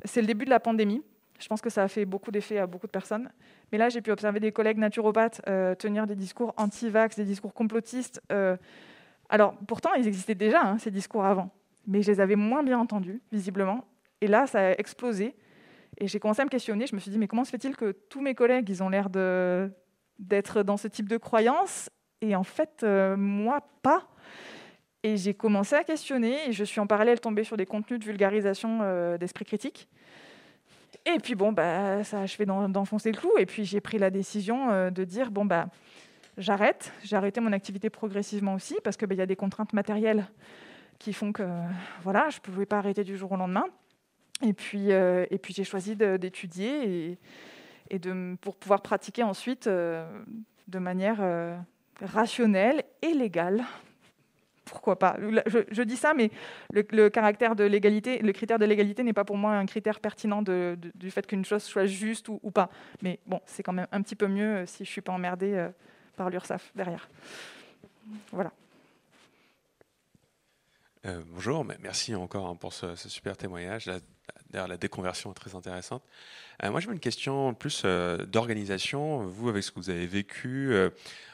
[0.06, 1.04] c'est le début de la pandémie.
[1.42, 3.30] Je pense que ça a fait beaucoup d'effet à beaucoup de personnes.
[3.72, 7.54] Mais là, j'ai pu observer des collègues naturopathes euh, tenir des discours anti-vax, des discours
[7.54, 8.22] complotistes.
[8.32, 8.56] Euh,
[9.30, 11.50] alors, pourtant, ils existaient déjà, hein, ces discours avant.
[11.88, 13.86] Mais je les avais moins bien entendus, visiblement.
[14.22, 15.36] Et là, ça a explosé.
[15.98, 16.86] Et j'ai commencé à me questionner.
[16.86, 19.10] Je me suis dit, mais comment se fait-il que tous mes collègues, ils ont l'air
[20.20, 21.90] d'être dans ce type de croyance
[22.22, 24.08] Et en fait, euh, moi, pas?
[25.02, 26.50] Et j'ai commencé à questionner.
[26.50, 29.90] Et je suis en parallèle tombée sur des contenus de vulgarisation d'esprit critique.
[31.06, 33.32] Et puis bon, bah, ça a achevé d'enfoncer le clou.
[33.38, 35.68] Et puis j'ai pris la décision euh, de dire bon bah
[36.38, 36.94] j'arrête.
[37.04, 40.28] J'ai arrêté mon activité progressivement aussi parce qu'il bah, y a des contraintes matérielles
[41.00, 41.44] qui font que
[42.04, 43.66] voilà, je ne pouvais pas arrêter du jour au lendemain.
[44.44, 47.18] Et puis, euh, et puis j'ai choisi d'étudier
[47.90, 50.06] et, de, pour pouvoir pratiquer ensuite euh,
[50.68, 51.22] de manière
[52.02, 53.64] rationnelle et légale
[54.66, 55.18] pourquoi pas
[55.72, 56.30] je, dis ça, mais
[56.74, 60.42] le, caractère de l'égalité, le critère de l'égalité n'est pas pour moi un critère pertinent
[60.42, 62.70] du fait qu'une chose soit juste ou, pas.
[63.02, 65.54] Mais bon, c'est quand même un petit peu mieux euh, si je suis pas emmerdée
[65.54, 65.70] euh,
[66.16, 67.10] par l'URSSAF derrière.
[68.32, 68.52] Voilà.
[71.06, 73.90] Euh, bonjour, merci encore hein, pour ce, super témoignage.
[74.50, 76.04] D'ailleurs, la déconversion est très intéressante.
[76.64, 79.26] moi, j'ai une question plus d'organisation.
[79.26, 80.76] Vous, avec ce que vous avez vécu,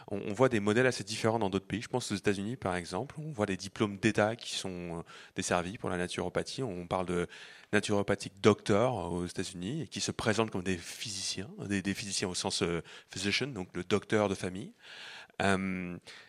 [0.09, 1.81] on, voit des modèles assez différents dans d'autres pays.
[1.81, 3.15] Je pense aux États-Unis, par exemple.
[3.19, 5.01] On voit des diplômes d'État qui sont euh,
[5.35, 6.63] desservis pour la naturopathie.
[6.63, 7.27] On parle de
[7.73, 12.61] naturopathique doctor aux États-Unis et qui se présentent comme des physiciens, des, physiciens au sens
[12.61, 14.71] euh, physician, donc le docteur de famille.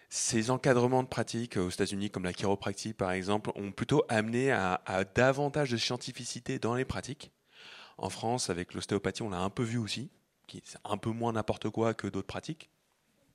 [0.08, 4.50] Euh, ces encadrements de pratiques aux États-Unis, comme la chiropractie par exemple, ont plutôt amené
[4.52, 4.80] à,
[5.14, 7.32] davantage de scientificité dans les pratiques.
[7.98, 10.10] En France, avec l'ostéopathie, on l'a un peu vu aussi,
[10.46, 12.70] qui est un peu moins n'importe quoi que d'autres pratiques.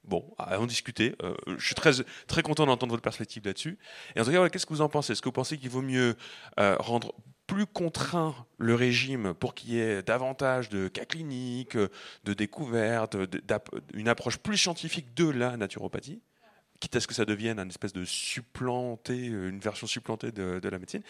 [0.05, 1.15] Bon, à en discuter.
[1.23, 1.91] Euh, je suis très,
[2.27, 3.77] très content d'entendre votre perspective là-dessus.
[4.15, 5.13] Et en tout cas, qu'est-ce que vous en pensez?
[5.13, 6.17] Est-ce que vous pensez qu'il vaut mieux
[6.59, 7.13] euh, rendre
[7.47, 13.15] plus contraint le régime pour qu'il y ait davantage de cas cliniques, de découvertes,
[13.93, 16.21] une approche plus scientifique de la naturopathie?
[16.83, 20.79] Quitte à ce que ça devienne une espèce de supplanté, une version supplantée de, la
[20.79, 21.01] médecine,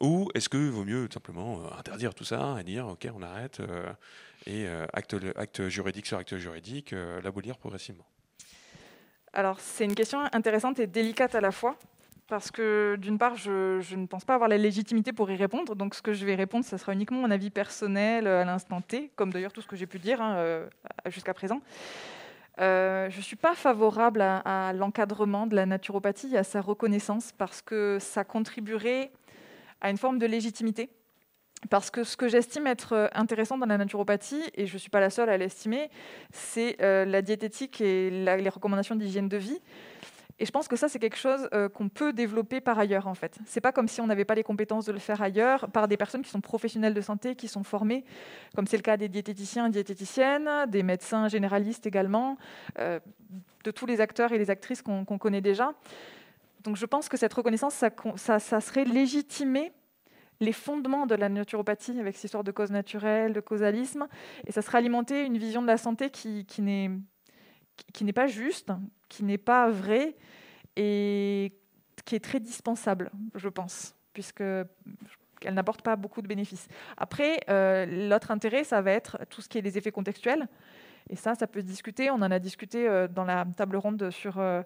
[0.00, 3.62] ou est-ce qu'il vaut mieux simplement euh, interdire tout ça et dire ok on arrête
[4.46, 8.06] et acte, juridique sur acte juridique, l'abolir progressivement?
[9.32, 11.76] Alors, c'est une question intéressante et délicate à la fois,
[12.26, 15.76] parce que d'une part, je, ne pense pas avoir la légitimité pour y répondre.
[15.76, 19.10] Donc, ce que je vais répondre, ce sera uniquement mon avis personnel à l'instant T,
[19.16, 20.66] comme d'ailleurs tout ce que j'ai pu dire hein, euh,
[21.06, 21.60] jusqu'à présent.
[22.60, 27.62] Euh, je ne suis pas favorable à l'encadrement de la naturopathie à sa reconnaissance, parce
[27.62, 29.10] que ça contribuerait
[29.80, 30.90] à une forme de légitimité
[31.68, 34.88] parce que ce que j'estime être euh, intéressant dans la naturopathie, et je ne suis
[34.88, 35.90] pas la seule à l'estimer,
[36.32, 39.60] c'est euh, la diététique et les recommandations d'hygiène de vie.
[40.40, 43.14] Et je pense que ça, c'est quelque chose euh, qu'on peut développer par ailleurs, en
[43.14, 43.38] fait.
[43.46, 45.96] C'est pas comme si on n'avait pas les compétences de le faire ailleurs, par des
[45.96, 48.04] personnes qui sont professionnelles de santé, qui sont formées,
[48.56, 52.38] comme c'est le cas des diététiciens et diététiciennes, des médecins généralistes également,
[52.78, 55.74] de tous les acteurs et les actrices qu'on connaît déjà.
[56.64, 59.72] Donc je pense que cette reconnaissance, ça, ça, ça serait légitimé
[60.40, 64.08] les fondements de la naturopathie avec cette histoire de cause naturelle, de causalisme,
[64.46, 66.90] et ça sera alimenter une vision de la santé qui, qui n'est
[67.92, 68.72] qui n'est pas juste,
[69.08, 70.16] qui n'est pas vraie
[70.76, 71.52] et
[72.04, 74.42] qui est très dispensable, je pense, puisque
[75.42, 76.68] elle n'apporte pas beaucoup de bénéfices.
[76.96, 80.48] Après, euh, l'autre intérêt, ça va être tout ce qui est des effets contextuels.
[81.08, 82.10] Et ça, ça peut se discuter.
[82.10, 84.62] On en a discuté euh, dans la table ronde sur euh,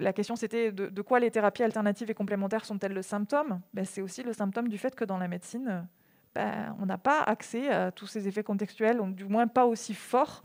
[0.00, 3.60] la question, c'était de, quoi les thérapies alternatives et complémentaires sont-elles le symptôme?
[3.72, 5.86] Ben, C'est aussi le symptôme du fait que dans la médecine,
[6.34, 9.94] ben, on n'a pas accès à tous ces effets contextuels, ou du moins pas aussi
[9.94, 10.42] forts.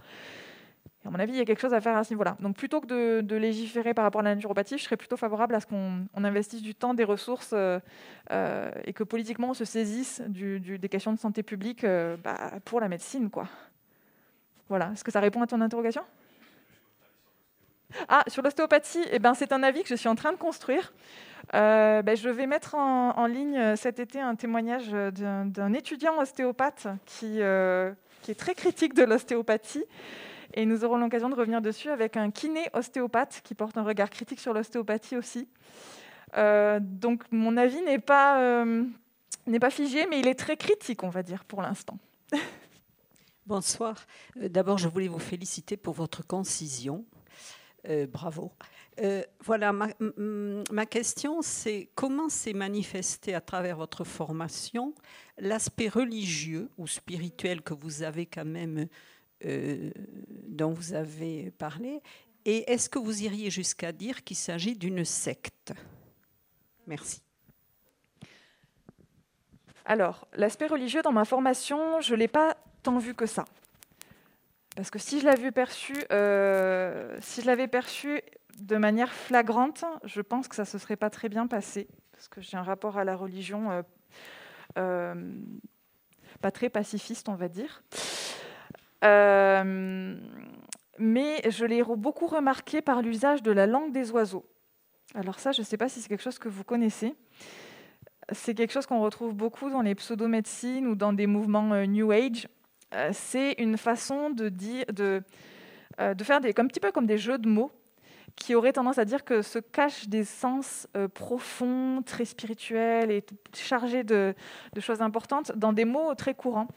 [1.10, 2.38] À mon avis, il y a quelque chose à faire à ce niveau-là.
[2.40, 5.60] Donc plutôt que de, légiférer par rapport à la naturopathie, je serais plutôt favorable à
[5.60, 11.12] ce qu'on investisse du temps, des ressources, et que politiquement on se saisisse des questions
[11.12, 11.84] de santé publique
[12.24, 13.32] bah, pour la médecine.
[13.32, 13.48] quoi.
[14.68, 14.92] Voilà.
[14.94, 16.04] Est-ce que ça répond à ton interrogation?
[18.08, 20.94] Ah, sur l'ostéopathie, eh ben, c'est un avis que je suis en train de construire.
[21.56, 26.88] Euh, ben, je vais mettre en, ligne euh, cet été un témoignage d'un étudiant ostéopathe
[27.24, 27.92] euh,
[28.22, 29.84] qui, est très critique de l'ostéopathie.
[30.54, 34.10] Et nous aurons l'occasion de revenir dessus avec un kiné ostéopathe qui porte un regard
[34.10, 35.48] critique sur l'ostéopathie aussi.
[36.36, 38.66] donc mon avis n'est pas,
[39.46, 41.98] n'est pas figé, mais il est très critique, on va dire, pour l'instant.
[43.46, 43.96] Bonsoir.
[44.36, 47.06] D'abord, je voulais vous féliciter pour votre concision.
[48.12, 48.52] bravo.
[49.44, 49.88] voilà, ma,
[50.72, 54.94] ma question, c'est comment s'est manifesté à travers votre formation
[55.40, 58.88] l'aspect religieux ou spirituel que vous avez quand même,
[59.42, 62.02] dont vous avez parlé,
[62.46, 65.74] et est-ce que vous iriez jusqu'à dire qu'il s'agit d'une secte?
[66.88, 67.22] Merci.
[69.86, 73.46] Alors, l'aspect religieux dans ma formation, je ne l'ai pas tant vu que ça.
[74.76, 78.22] Parce que si je l'avais perçu, euh, si je l'avais perçu
[78.60, 81.88] de manière flagrante, je pense que ça ne se serait pas très bien passé.
[82.12, 83.82] Parce que j'ai un rapport à la religion euh,
[84.78, 85.34] euh,
[86.42, 87.84] pas très pacifiste, on va dire
[89.02, 90.12] mais
[91.50, 94.46] je l'ai beaucoup remarqué par l'usage de la langue des oiseaux.
[95.16, 97.16] Alors ça, je ne sais pas si c'est quelque chose que vous connaissez.
[98.32, 102.12] C'est quelque chose qu'on retrouve beaucoup dans les pseudomédecines ou dans des mouvements euh, New
[102.12, 102.48] Age.
[102.94, 104.52] Euh, c'est une façon de,
[105.00, 107.72] euh, faire des, un petit peu comme des jeux de mots
[108.36, 114.04] qui auraient tendance à dire que se cachent des sens profonds, très spirituels et chargés
[114.04, 114.34] de,
[114.80, 116.68] choses importantes dans des mots très courants.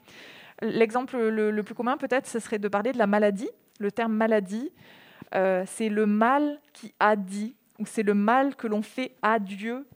[0.62, 3.50] L'exemple le, plus commun, peut-être, ce serait de parler de la maladie.
[3.80, 4.70] Le terme maladie,
[5.34, 9.40] euh, c'est le mal qui a dit, ou c'est le mal que l'on fait à
[9.40, 9.86] Dieu.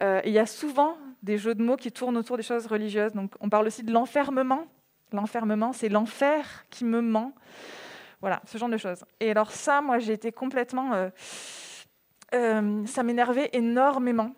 [0.00, 3.12] Euh, il y a souvent des jeux de mots qui tournent autour des choses religieuses.
[3.12, 4.66] Donc, on parle aussi de l'enfermement.
[5.12, 7.34] L'enfermement, c'est l'enfer qui me ment.
[8.22, 9.04] Voilà, ce genre de choses.
[9.20, 11.10] Et alors ça, moi, j'ai été complètement...
[12.34, 14.32] Euh, ça m'énervait énormément.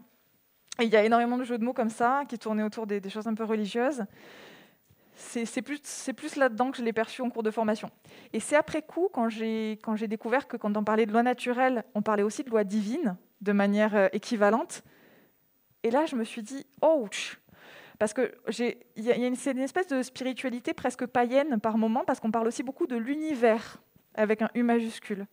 [0.81, 3.27] il y a énormément de jeux de mots comme ça qui tournaient autour des choses
[3.27, 4.05] un peu religieuses
[5.21, 7.91] c'est plus, là-dedans que je l'ai perçu en cours de formation.
[8.33, 9.77] Et c'est après coup, quand j'ai
[10.09, 13.53] découvert que quand on parlait de loi naturelle, on parlait aussi de loi divine de
[13.53, 14.83] manière euh, équivalente.
[15.83, 17.41] Et là, je me suis dit, ouch
[17.99, 18.15] Parce
[18.97, 22.63] y a une, une espèce de spiritualité presque païenne par moment, parce qu'on parle aussi
[22.63, 23.79] beaucoup de l'univers,
[24.15, 25.27] avec un U majuscule.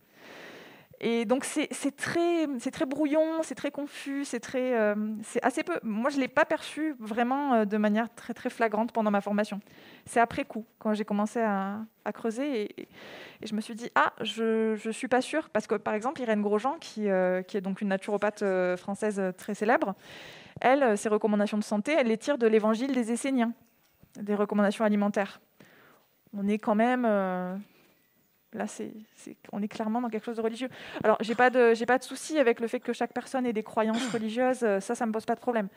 [0.99, 2.47] Et donc c'est très,
[2.87, 4.95] brouillon, c'est très confus, c'est très, euh,
[5.43, 5.79] assez peu.
[5.83, 9.59] Moi, je l'ai pas perçu vraiment euh, de manière très flagrante pendant ma formation.
[10.07, 11.81] C'est après coup, quand j'ai commencé à,
[12.13, 12.87] creuser, et,
[13.43, 16.41] je me suis dit ah, je je suis pas sûre parce que par exemple Irène
[16.41, 18.43] Grosjean, qui euh, qui est donc une naturopathe
[18.77, 19.93] française très célèbre,
[20.61, 23.53] elle, ses recommandations de santé, elle les tire de l'Évangile des Esséniens,
[24.19, 25.41] des recommandations alimentaires.
[26.33, 27.05] On est quand même
[28.53, 28.65] Là,
[29.51, 30.69] on est clairement dans quelque chose de religieux.
[31.03, 33.63] Alors, j'ai pas de, pas de souci avec le fait que chaque personne ait des
[33.63, 34.63] croyances religieuses.
[34.63, 35.67] Euh, ça, ça me pose pas de problème.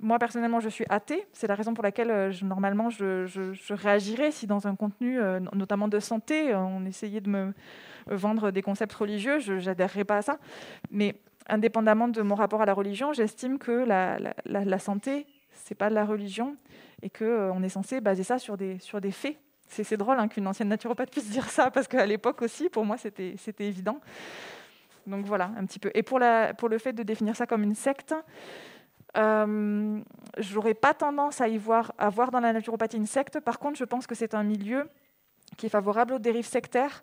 [0.00, 1.24] Moi, personnellement, je suis athée.
[1.32, 5.86] C'est la raison pour laquelle, euh, normalement, je, réagirais si dans un contenu, euh, notamment
[5.86, 7.54] de santé, on essayait de me
[8.08, 9.38] vendre des concepts religieux.
[9.38, 10.38] Je n'adhérerais pas à ça.
[10.90, 11.14] Mais
[11.48, 15.26] indépendamment de mon rapport à la religion, j'estime que la, la, la, la santé,
[15.78, 16.56] pas de la religion
[17.02, 18.78] et que on est censé baser ça sur des
[19.12, 19.36] faits
[19.70, 22.96] c'est drôle hein, qu'une ancienne naturopathe puisse dire ça, parce qu'à l'époque aussi, pour moi,
[22.96, 24.00] c'était évident.
[25.06, 25.90] Donc voilà, un petit peu.
[25.94, 28.14] Et pour, le fait de définir ça comme une secte,
[29.16, 30.00] euh,
[30.38, 31.92] je n'aurais pas tendance à y voir,
[32.32, 33.40] dans la naturopathie une secte.
[33.40, 34.88] Par contre, je pense que c'est un milieu
[35.56, 37.02] qui est favorable aux dérives sectaires.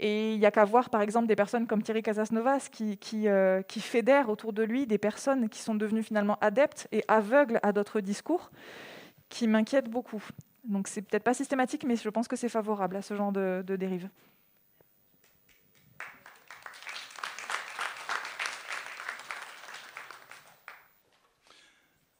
[0.00, 3.62] Et il n'y a qu'à voir, par exemple, des personnes comme Thierry Casasnovas qui, euh,
[3.62, 7.72] qui fédèrent autour de lui des personnes qui sont devenues finalement adeptes et aveugles à
[7.72, 8.50] d'autres discours,
[9.28, 10.22] qui m'inquiètent beaucoup.
[10.64, 13.62] Donc c'est peut-être pas systématique, mais je pense que c'est favorable à ce genre de,
[13.76, 14.08] dérive.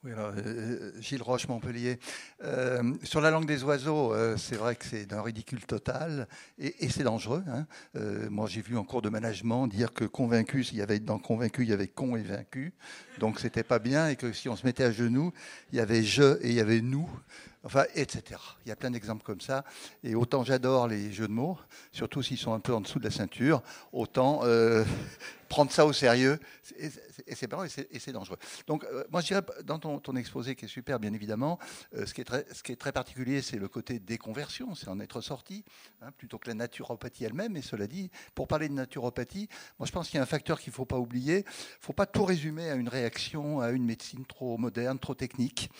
[0.04, 1.98] Oui, alors, euh, euh, Gilles Roche, Montpellier.
[2.44, 7.02] Euh, sur la langue des oiseaux, c'est vrai que c'est d'un ridicule total et, c'est
[7.02, 7.42] dangereux.
[7.48, 7.66] Hein.
[8.30, 11.64] moi, j'ai vu en cours de management dire que convaincu, s'il y avait dans convaincu,
[11.64, 12.72] il y avait con et vaincu.
[13.18, 15.32] Donc, c'était pas bien et que si on se mettait à genoux,
[15.72, 17.10] il y avait je et il y avait nous
[17.68, 18.40] enfin, etc.
[18.64, 19.62] Il y a plein d'exemples comme ça.
[20.02, 21.58] Et autant j'adore les jeux de mots,
[21.92, 23.62] surtout s'ils sont un peu en dessous de la ceinture,
[23.92, 24.84] autant euh,
[25.48, 26.38] prendre ça au sérieux,
[26.78, 28.38] et c'est dangereux.
[28.66, 31.58] Donc, euh, moi, je dirais, dans ton, exposé, qui est super, bien évidemment,
[31.94, 35.64] euh, ce, qui est très, particulier, c'est le côté déconversion, c'est en être sorti,
[36.02, 37.56] hein, plutôt que la naturopathie elle-même.
[37.56, 40.60] Et cela dit, pour parler de naturopathie, moi, je pense qu'il y a un facteur
[40.60, 41.38] qu'il ne faut pas oublier.
[41.38, 41.44] Il ne
[41.80, 45.70] faut pas tout résumer à une réaction, à une médecine trop moderne, trop technique,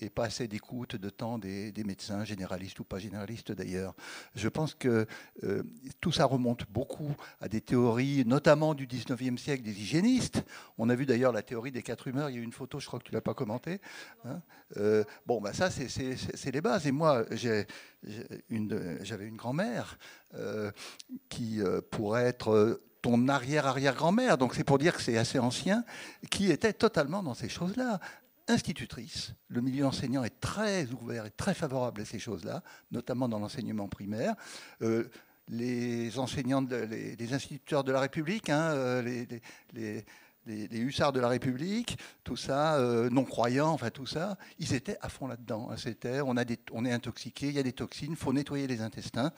[0.00, 3.94] et pas assez d'écoute, de temps des, médecins, généralistes ou pas généralistes d'ailleurs.
[4.34, 5.06] Je pense que
[5.44, 5.62] euh,
[6.00, 8.86] tout ça remonte beaucoup à des théories, notamment du
[9.18, 10.42] 19e siècle, des hygiénistes.
[10.78, 12.30] On a vu d'ailleurs la théorie des quatre humeurs.
[12.30, 13.80] Il y a une photo, je crois que tu l'as pas commentée.
[14.24, 14.40] Hein.
[14.76, 16.86] Euh, bon, bah ça, c'est les bases.
[16.86, 17.66] Et moi, j'avais
[18.48, 19.98] une, une grand-mère
[20.34, 20.70] euh,
[21.28, 21.60] qui
[21.90, 25.84] pourrait être ton arrière-arrière-grand-mère, donc c'est pour dire que c'est assez ancien,
[26.30, 28.00] qui était totalement dans ces choses-là
[28.48, 29.34] institutrice.
[29.48, 33.88] Le milieu enseignant est très ouvert et très favorable à ces choses-là, notamment dans l'enseignement
[33.88, 34.34] primaire.
[34.82, 35.08] Euh,
[35.48, 40.04] les enseignants, les, instituteurs de la République, hein, les,
[40.48, 45.08] les, hussards de la République, tout ça, euh, non-croyants, enfin tout ça, ils étaient à
[45.08, 45.68] fond là-dedans.
[45.70, 45.76] Hein.
[45.76, 49.32] C'était, on, est intoxiqué, il y a des toxines, il faut nettoyer les intestins,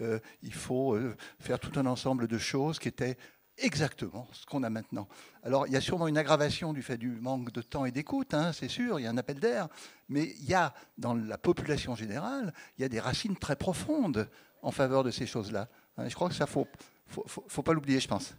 [0.00, 3.16] euh, il faut euh, faire tout un ensemble de choses qui étaient
[3.58, 5.06] exactement ce qu'on a maintenant.
[5.42, 8.32] Alors, il y a sûrement une aggravation du fait du manque de temps et d'écoute,
[8.32, 9.68] hein, c'est sûr, il y a un appel d'air,
[10.08, 14.28] mais il y a, dans la population générale, il y a des racines très profondes
[14.62, 15.68] en faveur de ces choses-là.
[15.96, 16.08] Hein.
[16.08, 16.66] je crois que ça faut,
[17.06, 18.34] faut, faut pas l'oublier, je pense.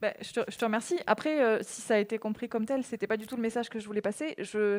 [0.00, 0.98] Bah, je, te, remercie.
[1.06, 3.68] Après, euh, si ça a été compris comme tel, c'était pas du tout le message
[3.68, 4.36] que je voulais passer.
[4.38, 4.78] Je,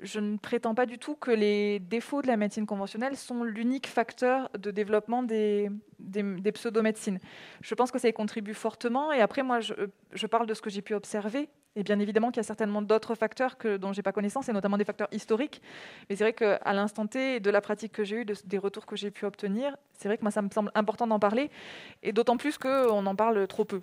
[0.00, 3.86] je ne prétends pas du tout que les défauts de la médecine conventionnelle sont l'unique
[3.86, 7.20] facteur de développement des, des, pseudomédecines.
[7.62, 9.12] Je pense que ça y contribue fortement.
[9.12, 9.72] Et après, moi, je,
[10.12, 11.48] je parle de ce que j'ai pu observer.
[11.76, 14.48] Et bien évidemment qu'il y a certainement d'autres facteurs que, dont je n'ai pas connaissance,
[14.48, 15.60] et notamment des facteurs historiques.
[16.08, 18.96] Mais c'est vrai qu'à l'instant T, de la pratique que j'ai eue, des retours que
[18.96, 21.50] j'ai pu obtenir, c'est vrai que moi, ça me semble important d'en parler.
[22.02, 23.80] Et d'autant plus qu'on en parle trop peu.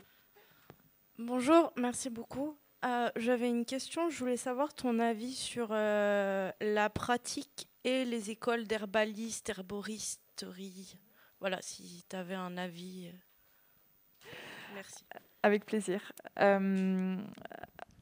[1.17, 2.57] Bonjour, merci beaucoup.
[2.83, 8.31] Euh, j'avais une question, je voulais savoir ton avis sur euh, la pratique et les
[8.31, 10.97] écoles d'herbalistes, herboristerie.
[11.39, 13.07] Voilà, si tu avais un avis.
[13.07, 14.27] Euh,
[14.73, 15.03] merci.
[15.43, 16.11] Avec plaisir.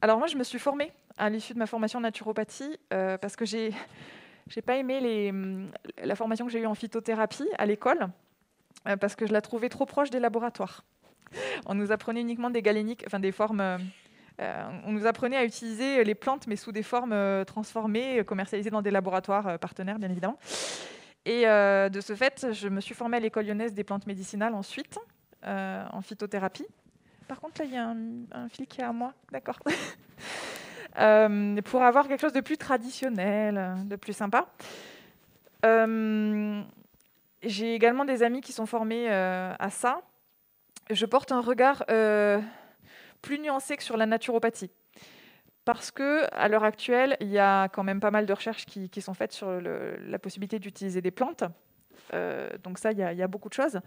[0.02, 3.46] Alors moi, je me suis formée à l'issue de ma formation en naturopathie parce que
[3.46, 3.74] j'ai
[4.48, 5.34] j'ai pas aimé les,
[6.04, 8.08] la formation que j'ai eue en phytothérapie à l'école
[9.00, 10.84] parce que je la trouvais trop proche des laboratoires
[11.66, 13.62] on nous apprenait uniquement des galéniques, enfin des formes.
[13.62, 13.78] Euh,
[14.42, 18.70] euh, on nous apprenait à utiliser les plantes, mais sous des formes euh, transformées, commercialisées
[18.70, 20.40] dans des laboratoires partenaires, bien évidemment.
[21.26, 24.98] Et de ce fait, je me suis formée à l'école lyonnaise des plantes médicinales ensuite,
[25.44, 26.66] en phytothérapie.
[27.30, 29.60] Par contre, là, il y a un, fil qui est à moi, d'accord.
[31.66, 34.48] pour avoir quelque chose de plus traditionnel, de plus sympa.
[37.42, 40.02] J'ai également des amis qui sont formés à ça,
[40.90, 42.42] je porte un regard euh,
[43.22, 44.72] plus nuancé que sur la naturopathie.
[45.66, 49.02] Parce que à l'heure actuelle, il y a quand même pas mal de recherches qui,
[49.02, 51.44] sont faites sur la possibilité d'utiliser des plantes.
[52.14, 53.80] Euh, donc ça, il y, a, beaucoup de choses.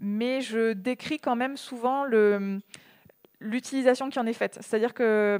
[0.00, 2.04] Mais je décris quand même souvent
[3.40, 4.58] l'utilisation qui en est faite.
[4.60, 5.38] C'est-à-dire que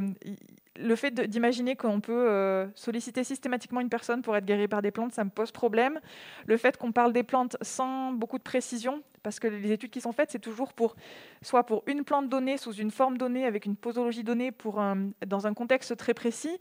[0.77, 4.91] le fait d'imaginer qu'on peut euh, solliciter systématiquement une personne pour être guérie par des
[4.91, 6.01] plantes, ça me pose problème.
[6.47, 10.01] Le fait qu'on parle des plantes sans beaucoup de précision, parce que les études qui
[10.01, 10.97] sont faites, c'est toujours pour
[11.43, 14.83] soit pour une plante donnée, sous une forme donnée, avec une posologie donnée, pour
[15.27, 16.59] dans un contexte très précis,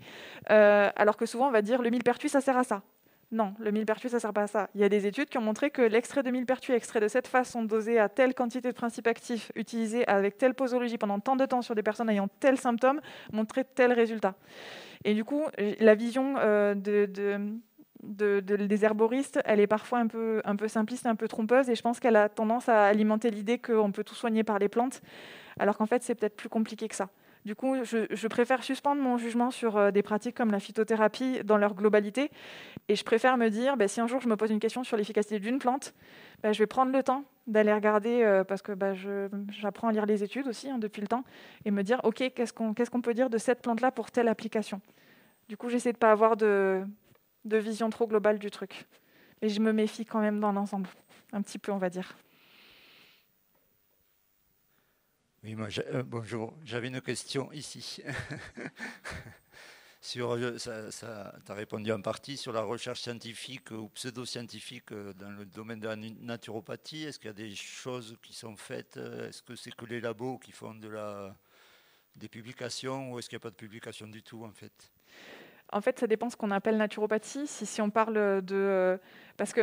[0.52, 2.82] euh, alors que souvent on va dire le millepertuis, ça sert à ça.
[3.34, 4.70] Non, le millepertuis, ça ne sert pas à ça.
[4.76, 7.26] Il y a des études qui ont montré que l'extrait de millepertuis extrait de cette
[7.26, 11.44] façon, dosé à telle quantité de principes actifs, utilisé avec telle posologie pendant tant de
[11.46, 14.36] temps sur des personnes ayant tel symptôme, montrait tel résultat.
[15.04, 15.46] Et du coup,
[15.80, 17.08] la vision euh, de,
[18.04, 20.08] des herboristes, elle est parfois un
[20.46, 23.58] un peu simpliste, un peu trompeuse, et je pense qu'elle a tendance à alimenter l'idée
[23.58, 25.02] qu'on peut tout soigner par les plantes,
[25.58, 27.10] alors qu'en fait, c'est peut-être plus compliqué que ça.
[27.46, 31.58] Du coup, je, préfère suspendre mon jugement sur euh, des pratiques comme la phytothérapie dans
[31.58, 32.32] leur globalité.
[32.88, 34.96] Et je préfère me dire, bah, si un jour je me pose une question sur
[34.96, 35.94] l'efficacité d'une plante,
[36.42, 38.94] bah, je vais prendre le temps d'aller regarder, euh, parce que bah,
[39.50, 41.26] j'apprends à lire les études aussi hein, depuis le temps,
[41.66, 44.80] et me dire, OK, qu'est-ce qu'on peut dire de cette plante-là pour telle application?
[45.50, 46.84] Du coup, j'essaie de ne pas avoir de,
[47.44, 48.86] de vision trop globale du truc.
[49.42, 50.88] Mais je me méfie quand même dans l'ensemble,
[51.34, 52.16] un petit peu, on va dire.
[55.44, 56.54] Oui, euh, bonjour.
[56.64, 58.02] J'avais une question ici.
[60.02, 65.12] sur, euh, ça, tu as répondu en partie sur la recherche scientifique ou pseudo-scientifique euh,
[65.12, 67.04] dans le domaine de la naturopathie.
[67.04, 70.38] Est-ce qu'il y a des choses qui sont faites Est-ce que c'est que les labos
[70.38, 71.36] qui font de la,
[72.16, 74.94] des publications ou est-ce qu'il n'y a pas de publication du tout en fait?
[75.74, 77.48] En fait, ça dépend ce qu'on appelle naturopathie.
[77.48, 78.98] Si, on parle de...
[79.36, 79.62] Parce que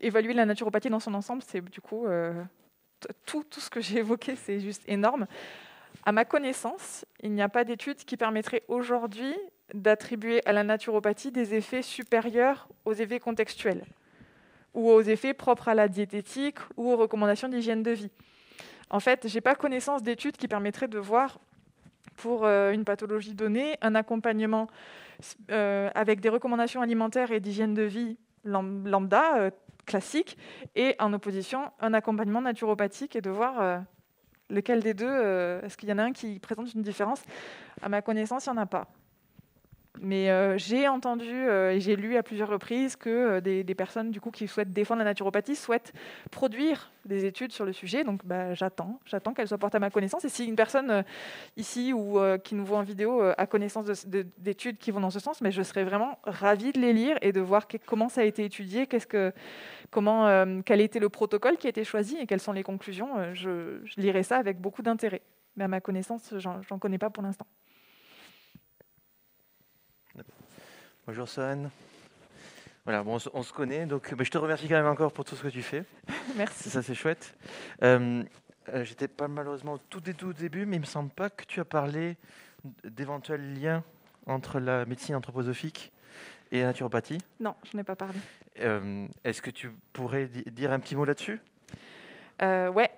[0.00, 2.06] évaluer la naturopathie dans son ensemble, c'est du coup
[3.26, 5.26] tout, ce que j'ai évoqué, c'est juste énorme.
[6.04, 9.34] À ma connaissance, il n'y a pas d'études qui permettraient aujourd'hui
[9.74, 13.84] d'attribuer à la naturopathie des effets supérieurs aux effets contextuels
[14.74, 18.10] ou aux effets propres à la diététique ou aux recommandations d'hygiène de vie.
[18.90, 21.38] En fait, je n'ai pas connaissance d'études qui permettraient de voir
[22.16, 24.68] pour euh, une pathologie donnée un accompagnement
[25.50, 29.50] euh, avec des recommandations alimentaires et d'hygiène de vie lambda, euh,
[29.86, 30.36] classique,
[30.74, 33.78] et en opposition, un accompagnement naturopathique et de voir euh,
[34.50, 37.22] lequel des deux, euh, est-ce qu'il y en a un qui présente une différence?
[37.80, 38.88] À ma connaissance, il n'y en a pas.
[40.00, 44.10] Mais euh, j'ai entendu euh, et j'ai lu à plusieurs reprises que euh, des, personnes
[44.10, 45.92] du coup qui souhaitent défendre la naturopathie souhaitent
[46.30, 48.02] produire des études sur le sujet.
[48.02, 50.24] Donc bah, j'attends, j'attends qu'elles soient portées à ma connaissance.
[50.24, 51.04] Et si une personne
[51.58, 55.10] ici ou qui nous voit en vidéo a connaissance de- de- d'études qui vont dans
[55.10, 58.22] ce sens, mais je serais vraiment ravie de les lire et de voir comment ça
[58.22, 59.32] a été étudié, qu'est-ce que,
[59.90, 63.34] comment, quel était le protocole qui a été choisi et quelles sont les conclusions.
[63.34, 65.22] Je, je lirai ça avec beaucoup d'intérêt.
[65.56, 67.46] Mais à ma connaissance, j'en connais pas pour l'instant.
[71.06, 71.70] Bonjour Sohan.
[72.84, 75.12] Voilà, bon, on, se- on se connaît, donc bah, je te remercie quand même encore
[75.12, 75.84] pour tout ce que tu fais.
[76.36, 76.68] Merci.
[76.70, 77.34] Ça, c'est chouette.
[77.82, 78.22] Euh,
[78.72, 81.60] euh, J'étais pas malheureusement au tout, tout début, mais il me semble pas que tu
[81.60, 82.16] as parlé
[82.84, 83.82] d'éventuels liens
[84.26, 85.92] entre la médecine anthroposophique
[86.50, 87.18] et la naturopathie.
[87.40, 88.18] Non, je n'ai pas parlé.
[88.60, 91.40] Euh, Est-ce que tu pourrais di- dire un petit mot là-dessus?
[92.42, 92.90] Euh, ouais.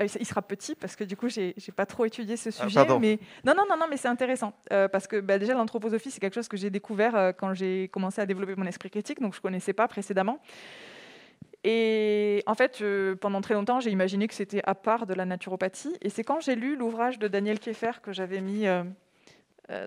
[0.00, 2.68] Euh, il sera petit parce que du coup, j'ai j'ai pas trop étudié ce Ah,
[2.68, 2.86] sujet.
[3.00, 6.20] mais non, non, non, non, mais c'est intéressant euh, parce que bah, déjà l'anthroposophie, c'est
[6.20, 9.34] quelque chose que j'ai découvert euh, quand j'ai commencé à développer mon esprit critique, donc
[9.34, 10.38] je connaissais pas précédemment.
[11.64, 12.84] Et en fait,
[13.20, 15.96] pendant très longtemps, j'ai imaginé que c'était à part de la naturopathie.
[16.02, 18.66] Et c'est quand j'ai lu l'ouvrage de Daniel Kieffer que j'avais mis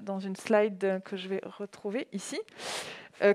[0.01, 2.39] dans une slide que je vais retrouver ici.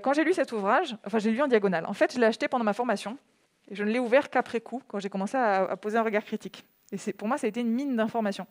[0.01, 1.85] Quand j'ai lu cet ouvrage, enfin, j'ai lu en diagonale.
[1.85, 3.17] En fait, je l'ai acheté pendant ma formation.
[3.71, 6.65] Je ne l'ai ouvert qu'après coup, quand j'ai commencé à, poser un regard critique.
[6.91, 8.45] Et pour moi, ça a été une mine d'informations.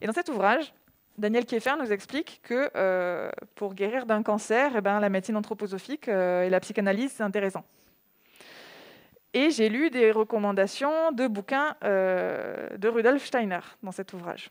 [0.00, 0.72] Et dans cet ouvrage,
[1.16, 6.08] Daniel Kieffer nous explique que euh, pour guérir d'un cancer, eh ben, la médecine anthroposophique
[6.08, 7.64] euh, et la psychanalyse, c'est intéressant.
[9.32, 14.50] Et j'ai lu des recommandations de bouquins euh, de Rudolf Steiner dans cet ouvrage.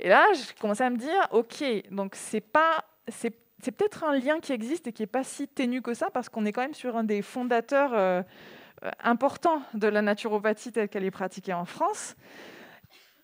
[0.00, 3.30] Et là, j'ai commencé à me dire, ok, donc c'est pas, c'est,
[3.62, 6.44] peut-être un lien qui existe et qui est pas si ténu que ça, parce qu'on
[6.44, 8.24] est quand même sur un des fondateurs
[8.82, 12.16] euh, importants de la naturopathie telle qu'elle est pratiquée en France.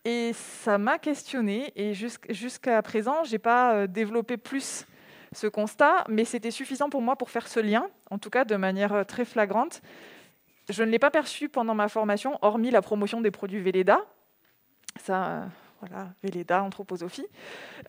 [0.05, 4.87] Et ça m'a questionné et jusqu'- jusqu'à présent, j'ai pas euh, développé plus
[5.33, 8.57] ce constat, mais c'était suffisant pour moi pour faire ce lien, en tout cas de
[8.57, 9.83] manière euh, très flagrante.
[10.69, 13.99] Je ne l'ai pas perçu pendant ma formation, hormis la promotion des produits Velleda.
[15.01, 15.49] Ça,
[15.81, 17.27] voilà, Velleda, anthroposophie.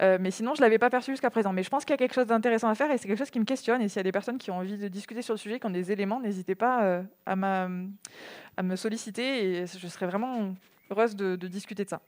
[0.01, 1.53] Euh, mais sinon, je ne l'avais pas perçu jusqu'à présent.
[1.53, 3.29] Mais je pense qu'il y a quelque chose d'intéressant à faire et c'est quelque chose
[3.29, 3.81] qui me questionne.
[3.81, 5.65] Et s'il y a des personnes qui ont envie de discuter sur le sujet, qui
[5.67, 10.55] ont des éléments, n'hésitez pas euh, à, me solliciter et je serais vraiment
[10.89, 12.01] heureuse de, de discuter de ça.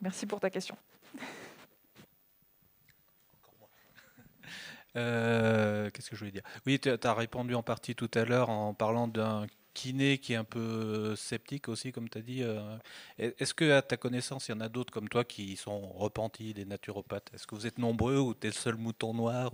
[0.00, 0.76] Merci pour ta question.
[4.96, 6.42] Euh, Qu'est-ce que je voulais dire?
[6.66, 9.46] Oui, tu as répondu en partie tout à l'heure en parlant d'un
[9.76, 12.42] kiné qui est un peu sceptique aussi, comme tu as dit.
[12.42, 12.76] euh.
[13.18, 16.54] Est-ce que, à ta connaissance, il y en a d'autres comme toi qui sont repentis,
[16.54, 17.30] des naturopathes?
[17.34, 19.50] Est-ce que vous êtes nombreux ou tu es le seul mouton noir.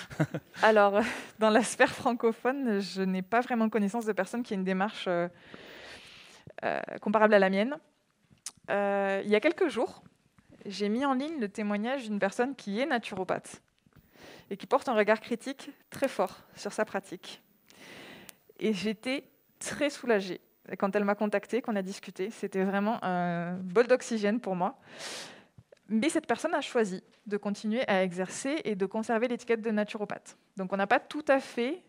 [0.62, 1.00] Alors,
[1.38, 5.04] dans la sphère francophone, je n'ai pas vraiment connaissance de personne qui ait une démarche
[5.06, 5.28] euh,
[6.64, 7.76] euh, comparable à la mienne.
[8.70, 10.02] Euh, il y a quelques jours,
[10.66, 13.62] j'ai mis en ligne le témoignage d'une personne qui est naturopathe
[14.50, 17.40] et qui porte un regard critique très fort sur sa pratique.
[18.58, 19.24] Et j'étais
[19.62, 20.40] très soulagée
[20.78, 22.30] quand elle m'a contactée, qu'on a discuté.
[22.30, 24.78] C'était vraiment un bol d'oxygène pour moi.
[25.88, 30.36] Mais cette personne a choisi de continuer à exercer et de conserver l'étiquette de naturopathe.
[30.56, 31.82] Donc on n'a pas tout à fait,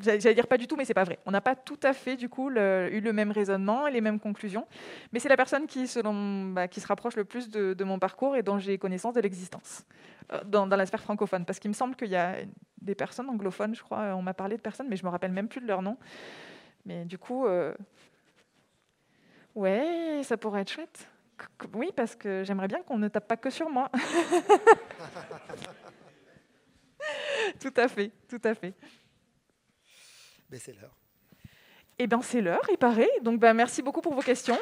[0.00, 1.18] j'allais dire pas du tout, mais c'est pas vrai.
[1.26, 4.20] On n'a pas tout à fait du coup eu le même raisonnement et les mêmes
[4.20, 4.66] conclusions.
[5.12, 8.36] Mais c'est la personne qui, selon, bah, qui se rapproche le plus de, mon parcours
[8.36, 9.84] et dont j'ai connaissance de l'existence
[10.32, 11.44] euh, dans, dans la sphère francophone.
[11.44, 12.36] Parce qu'il me semble qu'il y a
[12.80, 15.32] des personnes anglophones, je crois, euh, on m'a parlé de personnes, mais je me rappelle
[15.32, 15.96] même plus de leur nom.
[16.84, 17.74] Mais du coup, euh,
[19.54, 21.08] ouais, ça pourrait être chouette.
[21.74, 23.90] Oui, parce que j'aimerais bien qu'on ne tape pas que sur moi.
[27.60, 28.72] tout à fait, tout à fait.
[30.50, 30.96] Mais c'est l'heure.
[31.98, 33.10] Eh bien, c'est l'heure, il paraît.
[33.22, 34.58] Donc, ben, merci beaucoup pour vos questions.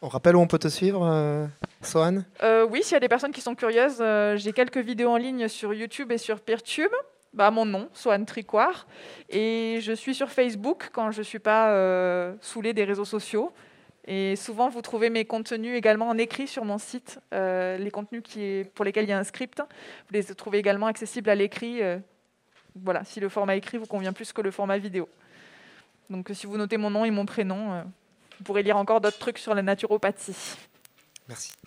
[0.00, 1.46] On rappelle où on peut te suivre, euh,
[1.82, 2.22] Sohan?
[2.42, 5.16] Euh, oui, s'il y a des personnes qui sont curieuses, euh, j'ai quelques vidéos en
[5.16, 6.92] ligne sur YouTube et sur Peertube.
[7.34, 8.86] Bah, mon nom, Swan Tricoire.
[9.28, 13.52] Et je suis sur Facebook quand je ne suis pas euh, saoulée des réseaux sociaux.
[14.06, 17.20] Et souvent, vous trouvez mes contenus également en écrit sur mon site.
[17.34, 20.86] Euh, les contenus qui, pour lesquels il y a un script, vous les trouvez également
[20.86, 21.82] accessibles à l'écrit.
[21.82, 21.98] euh,
[22.74, 25.08] voilà, si le format écrit vous convient plus que le format vidéo.
[26.10, 27.82] Donc, si vous notez mon nom et mon prénom, euh,
[28.38, 30.56] vous pourrez lire encore d'autres trucs sur la naturopathie.
[31.28, 31.57] Merci.